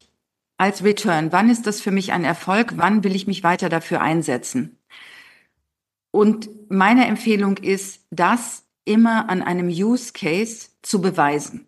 als 0.63 0.81
Return? 0.81 1.33
Wann 1.33 1.49
ist 1.49 1.67
das 1.67 1.81
für 1.81 1.91
mich 1.91 2.13
ein 2.13 2.23
Erfolg? 2.23 2.77
Wann 2.77 3.03
will 3.03 3.15
ich 3.15 3.27
mich 3.27 3.43
weiter 3.43 3.67
dafür 3.67 3.99
einsetzen? 3.99 4.77
Und 6.09 6.49
meine 6.69 7.05
Empfehlung 7.05 7.57
ist, 7.57 8.05
das 8.11 8.63
immer 8.85 9.29
an 9.29 9.41
einem 9.41 9.67
Use 9.67 10.13
Case 10.13 10.69
zu 10.81 11.01
beweisen. 11.01 11.67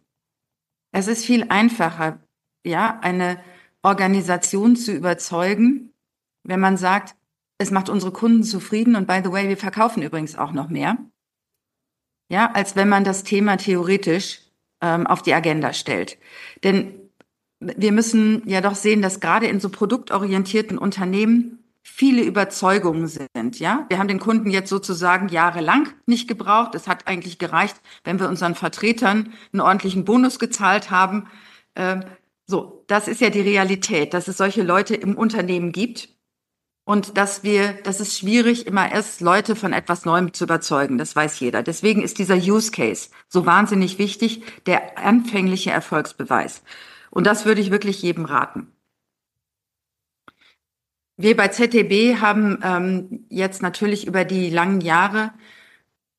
Es 0.93 1.07
ist 1.07 1.25
viel 1.25 1.47
einfacher, 1.49 2.19
ja, 2.65 2.99
eine 3.01 3.41
Organisation 3.81 4.77
zu 4.77 4.93
überzeugen, 4.93 5.91
wenn 6.43 6.61
man 6.61 6.77
sagt, 6.77 7.15
es 7.57 7.71
macht 7.71 7.89
unsere 7.89 8.13
Kunden 8.13 8.43
zufrieden 8.43 8.95
und 8.95 9.07
by 9.07 9.19
the 9.21 9.31
way, 9.31 9.49
wir 9.49 9.57
verkaufen 9.57 10.03
übrigens 10.03 10.37
auch 10.37 10.53
noch 10.53 10.69
mehr, 10.69 10.97
ja, 12.29 12.49
als 12.49 12.77
wenn 12.77 12.87
man 12.87 13.03
das 13.03 13.23
Thema 13.23 13.57
theoretisch 13.57 14.39
ähm, 14.81 15.05
auf 15.05 15.21
die 15.21 15.33
Agenda 15.33 15.73
stellt. 15.73 16.17
Denn 16.63 17.04
wir 17.75 17.91
müssen 17.91 18.43
ja 18.47 18.61
doch 18.61 18.75
sehen, 18.75 19.01
dass 19.01 19.19
gerade 19.19 19.47
in 19.47 19.59
so 19.59 19.69
produktorientierten 19.69 20.77
Unternehmen 20.77 21.59
viele 21.83 22.23
Überzeugungen 22.23 23.07
sind, 23.07 23.59
ja. 23.59 23.85
Wir 23.89 23.99
haben 23.99 24.07
den 24.07 24.19
Kunden 24.19 24.49
jetzt 24.49 24.69
sozusagen 24.69 25.29
jahrelang 25.29 25.89
nicht 26.05 26.27
gebraucht. 26.27 26.75
Es 26.75 26.87
hat 26.87 27.07
eigentlich 27.07 27.37
gereicht, 27.37 27.79
wenn 28.03 28.19
wir 28.19 28.27
unseren 28.27 28.55
Vertretern 28.55 29.33
einen 29.53 29.61
ordentlichen 29.61 30.03
Bonus 30.03 30.39
gezahlt 30.39 30.89
haben. 30.89 31.27
Ähm, 31.75 32.03
so, 32.47 32.83
das 32.87 33.07
ist 33.07 33.21
ja 33.21 33.29
die 33.29 33.41
Realität, 33.41 34.13
dass 34.13 34.27
es 34.27 34.37
solche 34.37 34.63
Leute 34.63 34.95
im 34.95 35.15
Unternehmen 35.15 35.71
gibt 35.71 36.09
und 36.85 37.17
dass 37.17 37.43
wir, 37.43 37.73
das 37.83 37.99
ist 37.99 38.17
schwierig, 38.17 38.67
immer 38.67 38.91
erst 38.91 39.19
Leute 39.19 39.55
von 39.55 39.73
etwas 39.73 40.05
Neuem 40.05 40.33
zu 40.33 40.43
überzeugen. 40.43 40.99
Das 40.99 41.15
weiß 41.15 41.39
jeder. 41.39 41.63
Deswegen 41.63 42.03
ist 42.03 42.19
dieser 42.19 42.37
Use 42.37 42.71
Case 42.71 43.09
so 43.27 43.45
wahnsinnig 43.45 43.97
wichtig, 43.97 44.43
der 44.67 44.99
anfängliche 44.99 45.71
Erfolgsbeweis. 45.71 46.61
Und 47.09 47.25
das 47.25 47.45
würde 47.45 47.61
ich 47.61 47.71
wirklich 47.71 48.01
jedem 48.03 48.25
raten. 48.25 48.67
Wir 51.17 51.35
bei 51.35 51.47
ZDB 51.47 52.17
haben 52.17 52.59
ähm, 52.61 53.25
jetzt 53.29 53.61
natürlich 53.61 54.05
über 54.05 54.23
die 54.23 54.49
langen 54.49 54.81
Jahre, 54.81 55.33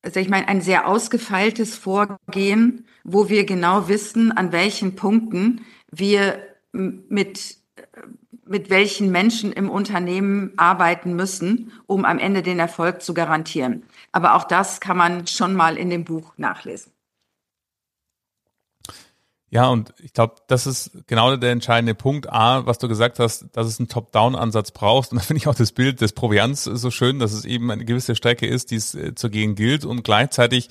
also 0.01 0.19
ich 0.19 0.27
meine, 0.27 0.47
ein 0.47 0.61
sehr 0.61 0.87
ausgefeiltes 0.87 1.75
Vorgehen, 1.77 2.87
wo 3.03 3.29
wir 3.29 3.45
genau 3.45 3.87
wissen, 3.87 4.31
an 4.31 4.51
welchen 4.51 4.95
Punkten 4.95 5.65
wir 5.91 6.39
mit, 6.71 7.57
mit 8.49 8.69
welchen 8.69 9.11
Menschen 9.11 9.51
im 9.51 9.69
Unternehmen 9.69 10.53
arbeiten 10.57 11.15
müssen, 11.15 11.71
um 11.85 12.05
am 12.05 12.19
Ende 12.19 12.41
den 12.41 12.59
Erfolg 12.59 13.01
zu 13.01 13.13
garantieren. 13.13 13.83
Aber 14.11 14.35
auch 14.35 14.43
das 14.43 14.79
kann 14.79 14.97
man 14.97 15.27
schon 15.27 15.53
mal 15.53 15.77
in 15.77 15.89
dem 15.89 16.03
Buch 16.03 16.33
nachlesen. 16.37 16.91
Ja, 19.49 19.69
und 19.69 19.93
ich 19.99 20.11
glaube, 20.11 20.35
das 20.47 20.67
ist 20.67 20.91
genau 21.07 21.37
der 21.37 21.51
entscheidende 21.51 21.95
Punkt. 21.95 22.29
A, 22.29 22.65
was 22.65 22.79
du 22.79 22.89
gesagt 22.89 23.17
hast, 23.17 23.45
dass 23.53 23.67
es 23.67 23.79
einen 23.79 23.87
Top-Down-Ansatz 23.87 24.71
brauchst. 24.71 25.13
Und 25.13 25.19
da 25.19 25.23
finde 25.23 25.39
ich 25.39 25.47
auch 25.47 25.55
das 25.55 25.71
Bild 25.71 26.01
des 26.01 26.11
Proviants 26.11 26.65
so 26.65 26.91
schön, 26.91 27.19
dass 27.19 27.31
es 27.31 27.45
eben 27.45 27.71
eine 27.71 27.85
gewisse 27.85 28.15
Strecke 28.15 28.45
ist, 28.45 28.71
die 28.71 28.75
es 28.75 28.93
äh, 28.93 29.15
zu 29.15 29.29
gehen 29.29 29.55
gilt. 29.55 29.85
Und 29.85 30.03
gleichzeitig 30.03 30.69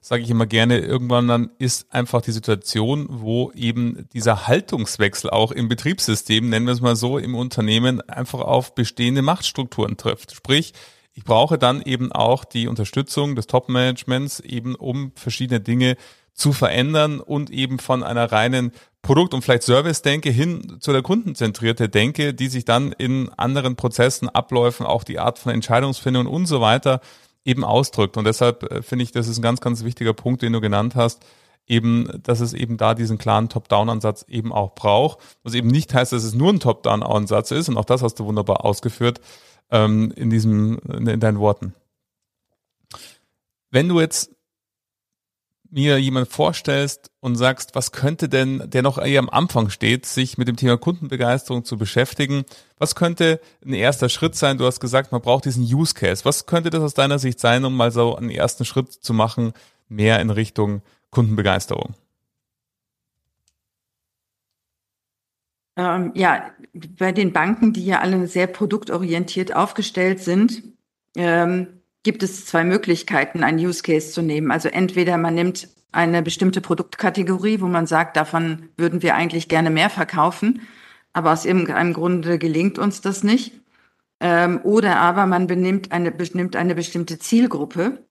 sage 0.00 0.22
ich 0.22 0.30
immer 0.30 0.46
gerne, 0.46 0.78
irgendwann 0.78 1.28
dann 1.28 1.50
ist 1.58 1.92
einfach 1.92 2.20
die 2.20 2.32
Situation, 2.32 3.06
wo 3.10 3.52
eben 3.52 4.08
dieser 4.12 4.46
Haltungswechsel 4.46 5.30
auch 5.30 5.52
im 5.52 5.68
Betriebssystem, 5.68 6.48
nennen 6.48 6.66
wir 6.66 6.72
es 6.72 6.80
mal 6.80 6.96
so, 6.96 7.18
im 7.18 7.34
Unternehmen 7.34 8.00
einfach 8.02 8.40
auf 8.40 8.74
bestehende 8.74 9.22
Machtstrukturen 9.22 9.96
trifft. 9.96 10.34
Sprich, 10.34 10.72
ich 11.14 11.24
brauche 11.24 11.58
dann 11.58 11.82
eben 11.82 12.12
auch 12.12 12.44
die 12.44 12.68
Unterstützung 12.68 13.34
des 13.34 13.48
Top-Managements 13.48 14.40
eben 14.40 14.74
um 14.76 15.12
verschiedene 15.16 15.60
Dinge 15.60 15.96
zu 16.32 16.52
verändern 16.52 17.18
und 17.20 17.50
eben 17.50 17.80
von 17.80 18.04
einer 18.04 18.30
reinen 18.30 18.70
Produkt- 19.02 19.34
und 19.34 19.42
vielleicht 19.42 19.64
Service-Denke 19.64 20.30
hin 20.30 20.76
zu 20.80 20.92
der 20.92 21.02
kundenzentrierte 21.02 21.88
Denke, 21.88 22.34
die 22.34 22.48
sich 22.48 22.64
dann 22.64 22.92
in 22.92 23.28
anderen 23.36 23.74
Prozessen, 23.74 24.28
Abläufen, 24.28 24.86
auch 24.86 25.02
die 25.02 25.18
Art 25.18 25.38
von 25.38 25.52
Entscheidungsfindung 25.52 26.26
und 26.26 26.46
so 26.46 26.60
weiter 26.60 27.00
eben 27.44 27.64
ausdrückt. 27.64 28.16
Und 28.16 28.24
deshalb 28.24 28.62
äh, 28.64 28.82
finde 28.82 29.04
ich, 29.04 29.12
das 29.12 29.28
ist 29.28 29.38
ein 29.38 29.42
ganz, 29.42 29.60
ganz 29.60 29.84
wichtiger 29.84 30.14
Punkt, 30.14 30.42
den 30.42 30.52
du 30.52 30.60
genannt 30.60 30.94
hast, 30.94 31.24
eben, 31.66 32.08
dass 32.22 32.40
es 32.40 32.54
eben 32.54 32.76
da 32.76 32.94
diesen 32.94 33.18
klaren 33.18 33.48
Top-Down-Ansatz 33.48 34.24
eben 34.28 34.52
auch 34.52 34.74
braucht. 34.74 35.18
Was 35.42 35.54
eben 35.54 35.68
nicht 35.68 35.94
heißt, 35.94 36.12
dass 36.12 36.24
es 36.24 36.34
nur 36.34 36.52
ein 36.52 36.60
Top-Down-Ansatz 36.60 37.50
ist. 37.50 37.68
Und 37.68 37.76
auch 37.76 37.84
das 37.84 38.02
hast 38.02 38.14
du 38.16 38.24
wunderbar 38.24 38.64
ausgeführt 38.64 39.20
ähm, 39.70 40.12
in 40.16 40.30
diesem, 40.30 40.78
in 40.78 41.20
deinen 41.20 41.38
Worten. 41.38 41.74
Wenn 43.70 43.88
du 43.88 44.00
jetzt 44.00 44.34
mir 45.70 45.98
jemand 45.98 46.28
vorstellst 46.28 47.10
und 47.20 47.36
sagst, 47.36 47.74
was 47.74 47.92
könnte 47.92 48.28
denn, 48.28 48.62
der 48.66 48.82
noch 48.82 48.98
eher 48.98 49.18
am 49.18 49.28
Anfang 49.28 49.70
steht, 49.70 50.06
sich 50.06 50.38
mit 50.38 50.48
dem 50.48 50.56
Thema 50.56 50.76
Kundenbegeisterung 50.76 51.64
zu 51.64 51.76
beschäftigen, 51.76 52.44
was 52.78 52.94
könnte 52.94 53.40
ein 53.64 53.74
erster 53.74 54.08
Schritt 54.08 54.34
sein? 54.34 54.58
Du 54.58 54.64
hast 54.64 54.80
gesagt, 54.80 55.12
man 55.12 55.20
braucht 55.20 55.44
diesen 55.44 55.62
Use 55.64 55.94
Case. 55.94 56.24
Was 56.24 56.46
könnte 56.46 56.70
das 56.70 56.82
aus 56.82 56.94
deiner 56.94 57.18
Sicht 57.18 57.40
sein, 57.40 57.64
um 57.64 57.76
mal 57.76 57.90
so 57.90 58.16
einen 58.16 58.30
ersten 58.30 58.64
Schritt 58.64 58.92
zu 58.92 59.12
machen, 59.12 59.52
mehr 59.88 60.20
in 60.20 60.30
Richtung 60.30 60.82
Kundenbegeisterung? 61.10 61.94
Ähm, 65.76 66.12
ja, 66.14 66.50
bei 66.98 67.12
den 67.12 67.32
Banken, 67.32 67.72
die 67.72 67.84
ja 67.84 68.00
alle 68.00 68.26
sehr 68.26 68.48
produktorientiert 68.48 69.54
aufgestellt 69.54 70.20
sind, 70.20 70.62
ähm, 71.16 71.77
gibt 72.02 72.22
es 72.22 72.46
zwei 72.46 72.64
Möglichkeiten, 72.64 73.42
einen 73.42 73.58
Use 73.58 73.82
Case 73.82 74.12
zu 74.12 74.22
nehmen. 74.22 74.50
Also 74.50 74.68
entweder 74.68 75.16
man 75.16 75.34
nimmt 75.34 75.68
eine 75.92 76.22
bestimmte 76.22 76.60
Produktkategorie, 76.60 77.60
wo 77.60 77.66
man 77.66 77.86
sagt, 77.86 78.16
davon 78.16 78.68
würden 78.76 79.02
wir 79.02 79.14
eigentlich 79.14 79.48
gerne 79.48 79.70
mehr 79.70 79.90
verkaufen, 79.90 80.62
aber 81.12 81.32
aus 81.32 81.44
irgendeinem 81.44 81.92
Grunde 81.94 82.38
gelingt 82.38 82.78
uns 82.78 83.00
das 83.00 83.24
nicht. 83.24 83.52
Ähm, 84.20 84.60
oder 84.64 84.96
aber 84.96 85.26
man 85.26 85.46
benimmt 85.46 85.92
eine, 85.92 86.10
benimmt 86.10 86.56
eine 86.56 86.74
bestimmte 86.74 87.18
Zielgruppe, 87.18 88.06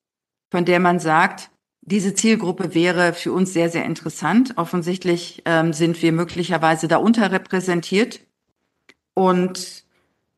von 0.49 0.65
der 0.65 0.79
man 0.79 0.99
sagt, 0.99 1.49
diese 1.81 2.13
Zielgruppe 2.13 2.73
wäre 2.73 3.13
für 3.13 3.31
uns 3.31 3.53
sehr, 3.53 3.69
sehr 3.69 3.85
interessant. 3.85 4.53
Offensichtlich 4.57 5.41
ähm, 5.45 5.71
sind 5.71 6.01
wir 6.01 6.11
möglicherweise 6.11 6.87
da 6.87 6.97
unterrepräsentiert. 6.97 8.19
Und 9.13 9.85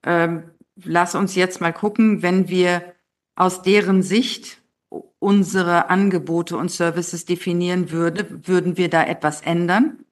ähm, 0.03 0.43
lass 0.75 1.15
uns 1.15 1.35
jetzt 1.35 1.59
mal 1.59 1.73
gucken, 1.73 2.21
wenn 2.21 2.49
wir 2.49 2.93
aus 3.39 3.61
deren 3.61 4.03
Sicht 4.03 4.61
unsere 5.19 5.89
Angebote 5.89 6.57
und 6.57 6.69
Services 6.69 7.25
definieren 7.25 7.89
würde, 7.89 8.47
würden 8.47 8.75
wir 8.77 8.89
da 8.89 9.03
etwas 9.03 9.41
ändern? 9.41 10.03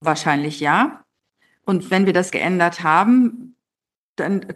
Wahrscheinlich 0.00 0.58
ja. 0.58 1.04
Und 1.64 1.90
wenn 1.90 2.06
wir 2.06 2.12
das 2.12 2.32
geändert 2.32 2.82
haben, 2.82 3.56
dann 4.16 4.46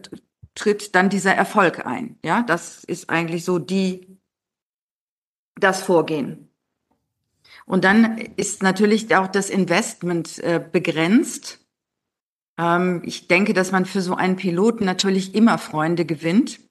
tritt 0.55 0.95
dann 0.97 1.09
dieser 1.09 1.35
Erfolg 1.35 1.87
ein. 1.87 2.19
Ja, 2.25 2.43
das 2.43 2.83
ist 2.85 3.11
eigentlich 3.11 3.45
so 3.45 3.61
die, 3.61 4.19
das 5.55 5.83
Vorgehen. 5.83 6.51
Und 7.64 7.85
dann 7.85 8.19
ist 8.19 8.62
natürlich 8.62 9.14
auch 9.14 9.29
das 9.29 9.51
Investment 9.51 10.38
äh, 10.41 10.61
begrenzt. 10.61 11.64
Ähm, 12.59 13.03
ich 13.05 13.29
denke, 13.29 13.55
dass 13.55 13.71
man 13.71 13.87
für 13.87 14.01
so 14.01 14.17
einen 14.17 14.37
Piloten 14.37 14.85
natürlich 14.85 15.35
immer 15.37 15.59
Freunde 15.59 16.05
gewinnt. 16.05 16.67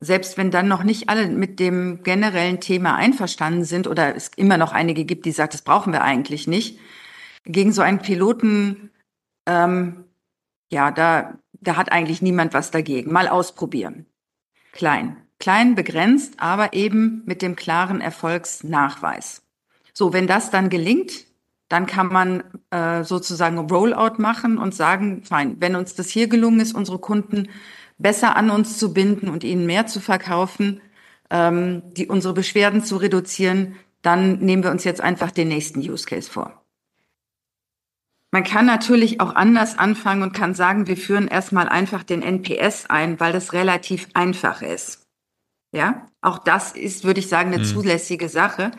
Selbst 0.00 0.36
wenn 0.36 0.50
dann 0.50 0.68
noch 0.68 0.84
nicht 0.84 1.08
alle 1.08 1.28
mit 1.28 1.60
dem 1.60 2.02
generellen 2.02 2.60
Thema 2.60 2.96
einverstanden 2.96 3.64
sind 3.64 3.86
oder 3.86 4.14
es 4.14 4.28
immer 4.36 4.58
noch 4.58 4.72
einige 4.72 5.04
gibt, 5.04 5.24
die 5.24 5.32
sagen, 5.32 5.52
das 5.52 5.62
brauchen 5.62 5.92
wir 5.92 6.02
eigentlich 6.02 6.46
nicht. 6.46 6.78
Gegen 7.44 7.72
so 7.72 7.82
einen 7.82 8.00
Piloten, 8.00 8.90
ähm, 9.46 10.04
ja, 10.70 10.90
da, 10.90 11.38
da 11.60 11.76
hat 11.76 11.92
eigentlich 11.92 12.22
niemand 12.22 12.54
was 12.54 12.70
dagegen. 12.70 13.12
Mal 13.12 13.28
ausprobieren. 13.28 14.06
Klein. 14.72 15.16
Klein, 15.38 15.74
begrenzt, 15.74 16.34
aber 16.38 16.72
eben 16.72 17.22
mit 17.26 17.42
dem 17.42 17.56
klaren 17.56 18.00
Erfolgsnachweis. 18.00 19.42
So, 19.92 20.12
wenn 20.12 20.26
das 20.26 20.50
dann 20.50 20.70
gelingt, 20.70 21.26
dann 21.68 21.86
kann 21.86 22.08
man 22.08 22.44
äh, 22.70 23.04
sozusagen 23.04 23.58
Rollout 23.58 24.18
machen 24.18 24.58
und 24.58 24.74
sagen, 24.74 25.22
fein, 25.24 25.56
wenn 25.60 25.76
uns 25.76 25.94
das 25.94 26.08
hier 26.08 26.28
gelungen 26.28 26.60
ist, 26.60 26.74
unsere 26.74 26.98
Kunden 26.98 27.48
besser 27.98 28.36
an 28.36 28.50
uns 28.50 28.78
zu 28.78 28.92
binden 28.92 29.28
und 29.28 29.44
ihnen 29.44 29.66
mehr 29.66 29.86
zu 29.86 30.00
verkaufen, 30.00 30.80
ähm, 31.30 31.82
die 31.94 32.06
unsere 32.06 32.34
Beschwerden 32.34 32.82
zu 32.82 32.96
reduzieren, 32.96 33.76
dann 34.02 34.38
nehmen 34.38 34.62
wir 34.62 34.70
uns 34.70 34.84
jetzt 34.84 35.00
einfach 35.00 35.30
den 35.30 35.48
nächsten 35.48 35.80
Use 35.80 36.06
Case 36.06 36.30
vor. 36.30 36.64
Man 38.30 38.42
kann 38.42 38.66
natürlich 38.66 39.20
auch 39.20 39.34
anders 39.36 39.78
anfangen 39.78 40.24
und 40.24 40.32
kann 40.32 40.54
sagen, 40.54 40.88
wir 40.88 40.96
führen 40.96 41.28
erstmal 41.28 41.68
einfach 41.68 42.02
den 42.02 42.20
NPS 42.20 42.86
ein, 42.86 43.20
weil 43.20 43.32
das 43.32 43.52
relativ 43.52 44.08
einfach 44.14 44.60
ist. 44.60 45.06
Ja, 45.72 46.06
auch 46.20 46.38
das 46.38 46.72
ist, 46.72 47.04
würde 47.04 47.20
ich 47.20 47.28
sagen, 47.28 47.52
eine 47.52 47.62
mhm. 47.62 47.68
zulässige 47.68 48.28
Sache. 48.28 48.72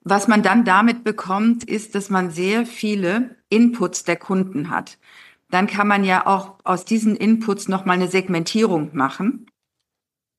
Was 0.00 0.28
man 0.28 0.42
dann 0.42 0.64
damit 0.64 1.04
bekommt, 1.04 1.64
ist, 1.64 1.94
dass 1.94 2.10
man 2.10 2.30
sehr 2.30 2.66
viele 2.66 3.36
Inputs 3.48 4.04
der 4.04 4.16
Kunden 4.16 4.70
hat. 4.70 4.98
Dann 5.50 5.66
kann 5.66 5.86
man 5.86 6.04
ja 6.04 6.26
auch 6.26 6.56
aus 6.64 6.84
diesen 6.84 7.16
Inputs 7.16 7.68
nochmal 7.68 7.96
eine 7.96 8.08
Segmentierung 8.08 8.90
machen 8.94 9.46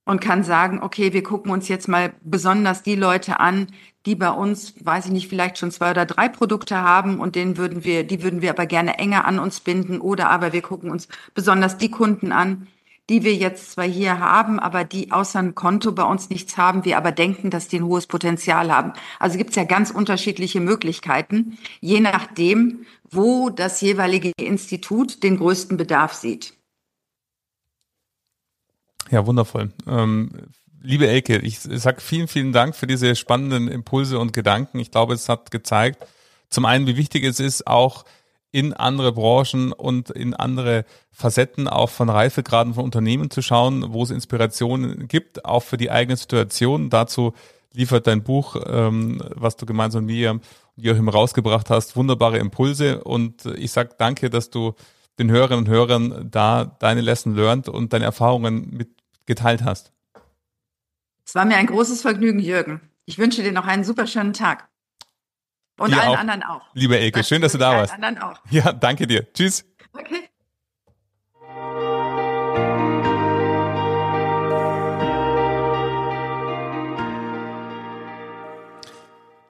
und 0.05 0.21
kann 0.21 0.43
sagen, 0.43 0.81
okay, 0.81 1.11
wir 1.13 1.23
gucken 1.23 1.51
uns 1.51 1.67
jetzt 1.67 1.87
mal 1.87 2.13
besonders 2.21 2.81
die 2.81 2.95
Leute 2.95 3.39
an, 3.39 3.67
die 4.05 4.15
bei 4.15 4.29
uns, 4.29 4.73
weiß 4.83 5.07
ich 5.07 5.11
nicht, 5.11 5.27
vielleicht 5.27 5.57
schon 5.57 5.69
zwei 5.69 5.91
oder 5.91 6.05
drei 6.05 6.29
Produkte 6.29 6.77
haben 6.77 7.19
und 7.19 7.35
denen 7.35 7.57
würden 7.57 7.83
wir, 7.83 8.05
die 8.05 8.23
würden 8.23 8.41
wir 8.41 8.51
aber 8.51 8.65
gerne 8.65 8.97
enger 8.99 9.25
an 9.25 9.37
uns 9.37 9.59
binden 9.59 9.99
oder 9.99 10.29
aber 10.29 10.53
wir 10.53 10.61
gucken 10.61 10.91
uns 10.91 11.09
besonders 11.33 11.77
die 11.77 11.91
Kunden 11.91 12.31
an, 12.31 12.67
die 13.09 13.23
wir 13.23 13.33
jetzt 13.33 13.71
zwar 13.71 13.85
hier 13.85 14.19
haben, 14.19 14.59
aber 14.59 14.83
die 14.83 15.11
außer 15.11 15.39
ein 15.39 15.55
Konto 15.55 15.91
bei 15.93 16.03
uns 16.03 16.29
nichts 16.29 16.57
haben, 16.57 16.83
wir 16.85 16.97
aber 16.97 17.11
denken, 17.11 17.49
dass 17.49 17.67
die 17.67 17.79
ein 17.79 17.85
hohes 17.85 18.07
Potenzial 18.07 18.71
haben. 18.71 18.93
Also 19.19 19.37
gibt 19.37 19.51
es 19.51 19.55
ja 19.55 19.63
ganz 19.63 19.91
unterschiedliche 19.91 20.59
Möglichkeiten, 20.59 21.57
je 21.79 22.01
nachdem, 22.01 22.85
wo 23.09 23.49
das 23.49 23.79
jeweilige 23.81 24.31
Institut 24.37 25.23
den 25.23 25.37
größten 25.37 25.77
Bedarf 25.77 26.13
sieht. 26.13 26.53
Ja, 29.09 29.25
wundervoll. 29.25 29.71
Ähm, 29.87 30.31
liebe 30.81 31.07
Elke, 31.07 31.37
ich 31.37 31.59
sage 31.59 32.01
vielen, 32.01 32.27
vielen 32.27 32.51
Dank 32.51 32.75
für 32.75 32.87
diese 32.87 33.15
spannenden 33.15 33.69
Impulse 33.69 34.19
und 34.19 34.33
Gedanken. 34.33 34.79
Ich 34.79 34.91
glaube, 34.91 35.13
es 35.13 35.29
hat 35.29 35.49
gezeigt, 35.49 36.05
zum 36.49 36.65
einen, 36.65 36.87
wie 36.87 36.97
wichtig 36.97 37.23
es 37.23 37.39
ist, 37.39 37.67
auch 37.67 38.05
in 38.51 38.73
andere 38.73 39.11
Branchen 39.11 39.71
und 39.71 40.09
in 40.09 40.33
andere 40.33 40.85
Facetten 41.11 41.67
auch 41.67 41.89
von 41.89 42.09
Reifegraden 42.09 42.73
von 42.73 42.85
Unternehmen 42.85 43.29
zu 43.29 43.41
schauen, 43.41 43.93
wo 43.93 44.03
es 44.03 44.09
Inspirationen 44.09 45.07
gibt, 45.07 45.45
auch 45.45 45.63
für 45.63 45.77
die 45.77 45.91
eigene 45.91 46.17
Situation. 46.17 46.89
Dazu 46.89 47.33
liefert 47.73 48.07
dein 48.07 48.23
Buch, 48.23 48.55
ähm, 48.65 49.21
was 49.35 49.57
du 49.57 49.65
gemeinsam 49.65 50.05
mit 50.05 50.15
mir 50.15 50.31
und 50.31 50.43
Joachim 50.75 51.09
rausgebracht 51.09 51.69
hast, 51.69 51.95
wunderbare 51.95 52.37
Impulse. 52.37 53.03
Und 53.03 53.45
ich 53.45 53.71
sag 53.71 53.97
danke, 53.97 54.29
dass 54.29 54.49
du 54.49 54.73
den 55.19 55.31
Hörerinnen 55.31 55.65
und 55.65 55.69
Hörern 55.69 56.27
da 56.31 56.65
deine 56.65 57.01
Lesson 57.01 57.35
learned 57.35 57.69
und 57.69 57.93
deine 57.93 58.05
Erfahrungen 58.05 58.69
mit 58.71 58.89
geteilt 59.25 59.63
hast. 59.63 59.91
Es 61.25 61.35
war 61.35 61.45
mir 61.45 61.57
ein 61.57 61.67
großes 61.67 62.01
Vergnügen, 62.01 62.39
Jürgen. 62.39 62.81
Ich 63.05 63.17
wünsche 63.17 63.43
dir 63.43 63.51
noch 63.51 63.65
einen 63.65 63.83
super 63.83 64.07
schönen 64.07 64.33
Tag. 64.33 64.69
Und 65.77 65.91
dir 65.91 66.01
allen 66.01 66.09
auch. 66.09 66.17
anderen 66.19 66.43
auch. 66.43 66.61
Liebe 66.73 66.97
Elke, 66.97 67.23
schön, 67.23 67.41
dass 67.41 67.51
du 67.51 67.57
da 67.57 67.71
warst. 67.77 67.93
Allen 67.93 68.03
anderen 68.03 68.31
auch. 68.33 68.41
Ja, 68.49 68.73
danke 68.73 69.07
dir. 69.07 69.31
Tschüss. 69.33 69.65
Okay. 69.93 70.29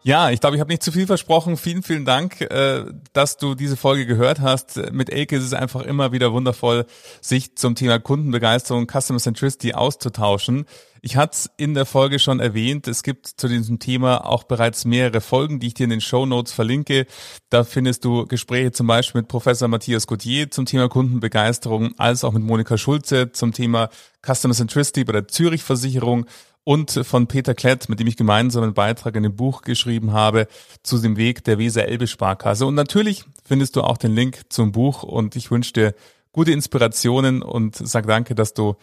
Ja, 0.08 0.30
ich 0.30 0.40
glaube, 0.40 0.56
ich 0.56 0.62
habe 0.62 0.72
nicht 0.72 0.84
zu 0.84 0.94
viel 0.94 1.06
versprochen. 1.06 1.58
Vielen, 1.58 1.84
vielen 1.84 2.06
Dank, 2.06 2.40
äh, 2.40 2.86
dass 3.12 3.36
du 3.36 3.56
diese 3.56 3.76
Folge 3.76 4.06
gehört 4.06 4.40
hast. 4.40 4.78
Mit 4.94 5.10
Elke 5.10 5.36
ist 5.36 5.44
es 5.44 5.52
einfach 5.52 5.82
immer 5.82 6.14
wieder 6.14 6.32
wundervoll, 6.32 6.86
sich 7.20 7.58
zum 7.58 7.76
Thema 7.76 8.00
Kundenbegeisterung, 8.00 8.88
Customer 8.88 9.20
Centricity 9.20 9.74
auszutauschen. 9.74 10.64
Ich 11.02 11.18
hatte 11.18 11.34
es 11.34 11.50
in 11.58 11.74
der 11.74 11.86
Folge 11.86 12.20
schon 12.20 12.40
erwähnt, 12.40 12.88
es 12.88 13.04
gibt 13.04 13.28
zu 13.28 13.50
diesem 13.50 13.80
Thema 13.80 14.26
auch 14.26 14.46
bereits 14.46 14.86
mehrere 14.86 15.20
Folgen, 15.20 15.60
die 15.60 15.68
ich 15.68 15.74
dir 15.74 15.84
in 15.84 15.90
den 15.90 16.00
Show 16.00 16.26
Notes 16.26 16.54
verlinke. 16.54 17.06
Da 17.50 17.66
findest 17.66 18.06
du 18.06 18.26
Gespräche 18.28 18.72
zum 18.72 18.88
Beispiel 18.88 19.20
mit 19.20 19.28
Professor 19.28 19.68
Matthias 19.68 20.08
Gauthier 20.08 20.50
zum 20.50 20.66
Thema 20.66 20.88
Kundenbegeisterung, 20.88 22.00
als 22.00 22.24
auch 22.24 22.32
mit 22.32 22.44
Monika 22.44 22.78
Schulze 22.78 23.34
zum 23.34 23.52
Thema 23.52 23.90
Customer 24.26 24.54
Centricity 24.54 25.04
bei 25.04 25.12
der 25.12 25.28
Zürich 25.28 25.64
Versicherung 25.64 26.28
und 26.68 26.92
von 26.92 27.28
Peter 27.28 27.56
Klett, 27.56 27.88
mit 27.88 28.02
dem 28.02 28.08
ich 28.08 28.18
gemeinsam 28.18 28.62
einen 28.62 28.74
Beitrag 28.74 29.16
in 29.16 29.24
dem 29.24 29.38
Buch 29.38 29.62
geschrieben 29.62 30.12
habe, 30.12 30.50
zu 30.84 30.98
dem 30.98 31.16
Weg 31.16 31.46
der 31.46 31.60
Weser-Elbe-Sparkasse. 31.60 32.66
Und 32.66 32.76
natürlich 32.76 33.24
findest 33.46 33.78
du 33.78 33.84
auch 33.84 33.96
den 33.96 34.14
Link 34.14 34.42
zum 34.50 34.74
Buch 34.74 35.04
und 35.04 35.38
ich 35.38 35.50
wünsche 35.50 35.72
dir 35.72 35.96
gute 36.34 36.52
Inspirationen 36.52 37.42
und 37.42 37.78
sag 37.78 38.06
danke, 38.06 38.36
dass 38.36 38.54
du 38.54 38.76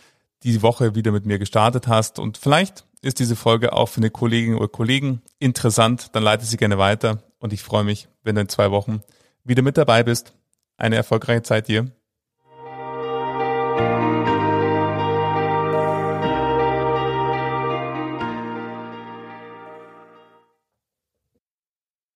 diese 0.44 0.62
Woche 0.62 0.94
wieder 0.94 1.12
mit 1.12 1.26
mir 1.26 1.38
gestartet 1.38 1.86
hast. 1.86 2.18
Und 2.18 2.38
vielleicht 2.38 2.86
ist 3.02 3.18
diese 3.18 3.36
Folge 3.36 3.74
auch 3.74 3.90
für 3.90 3.98
eine 3.98 4.08
Kollegin 4.08 4.54
oder 4.54 4.68
Kollegen 4.68 5.20
interessant, 5.38 6.08
dann 6.14 6.22
leite 6.22 6.46
sie 6.46 6.56
gerne 6.56 6.78
weiter 6.78 7.22
und 7.38 7.52
ich 7.52 7.62
freue 7.62 7.84
mich, 7.84 8.08
wenn 8.22 8.34
du 8.34 8.40
in 8.40 8.48
zwei 8.48 8.70
Wochen 8.70 9.02
wieder 9.44 9.60
mit 9.60 9.76
dabei 9.76 10.02
bist. 10.02 10.32
Eine 10.78 10.96
erfolgreiche 10.96 11.42
Zeit 11.42 11.68
dir. 11.68 11.90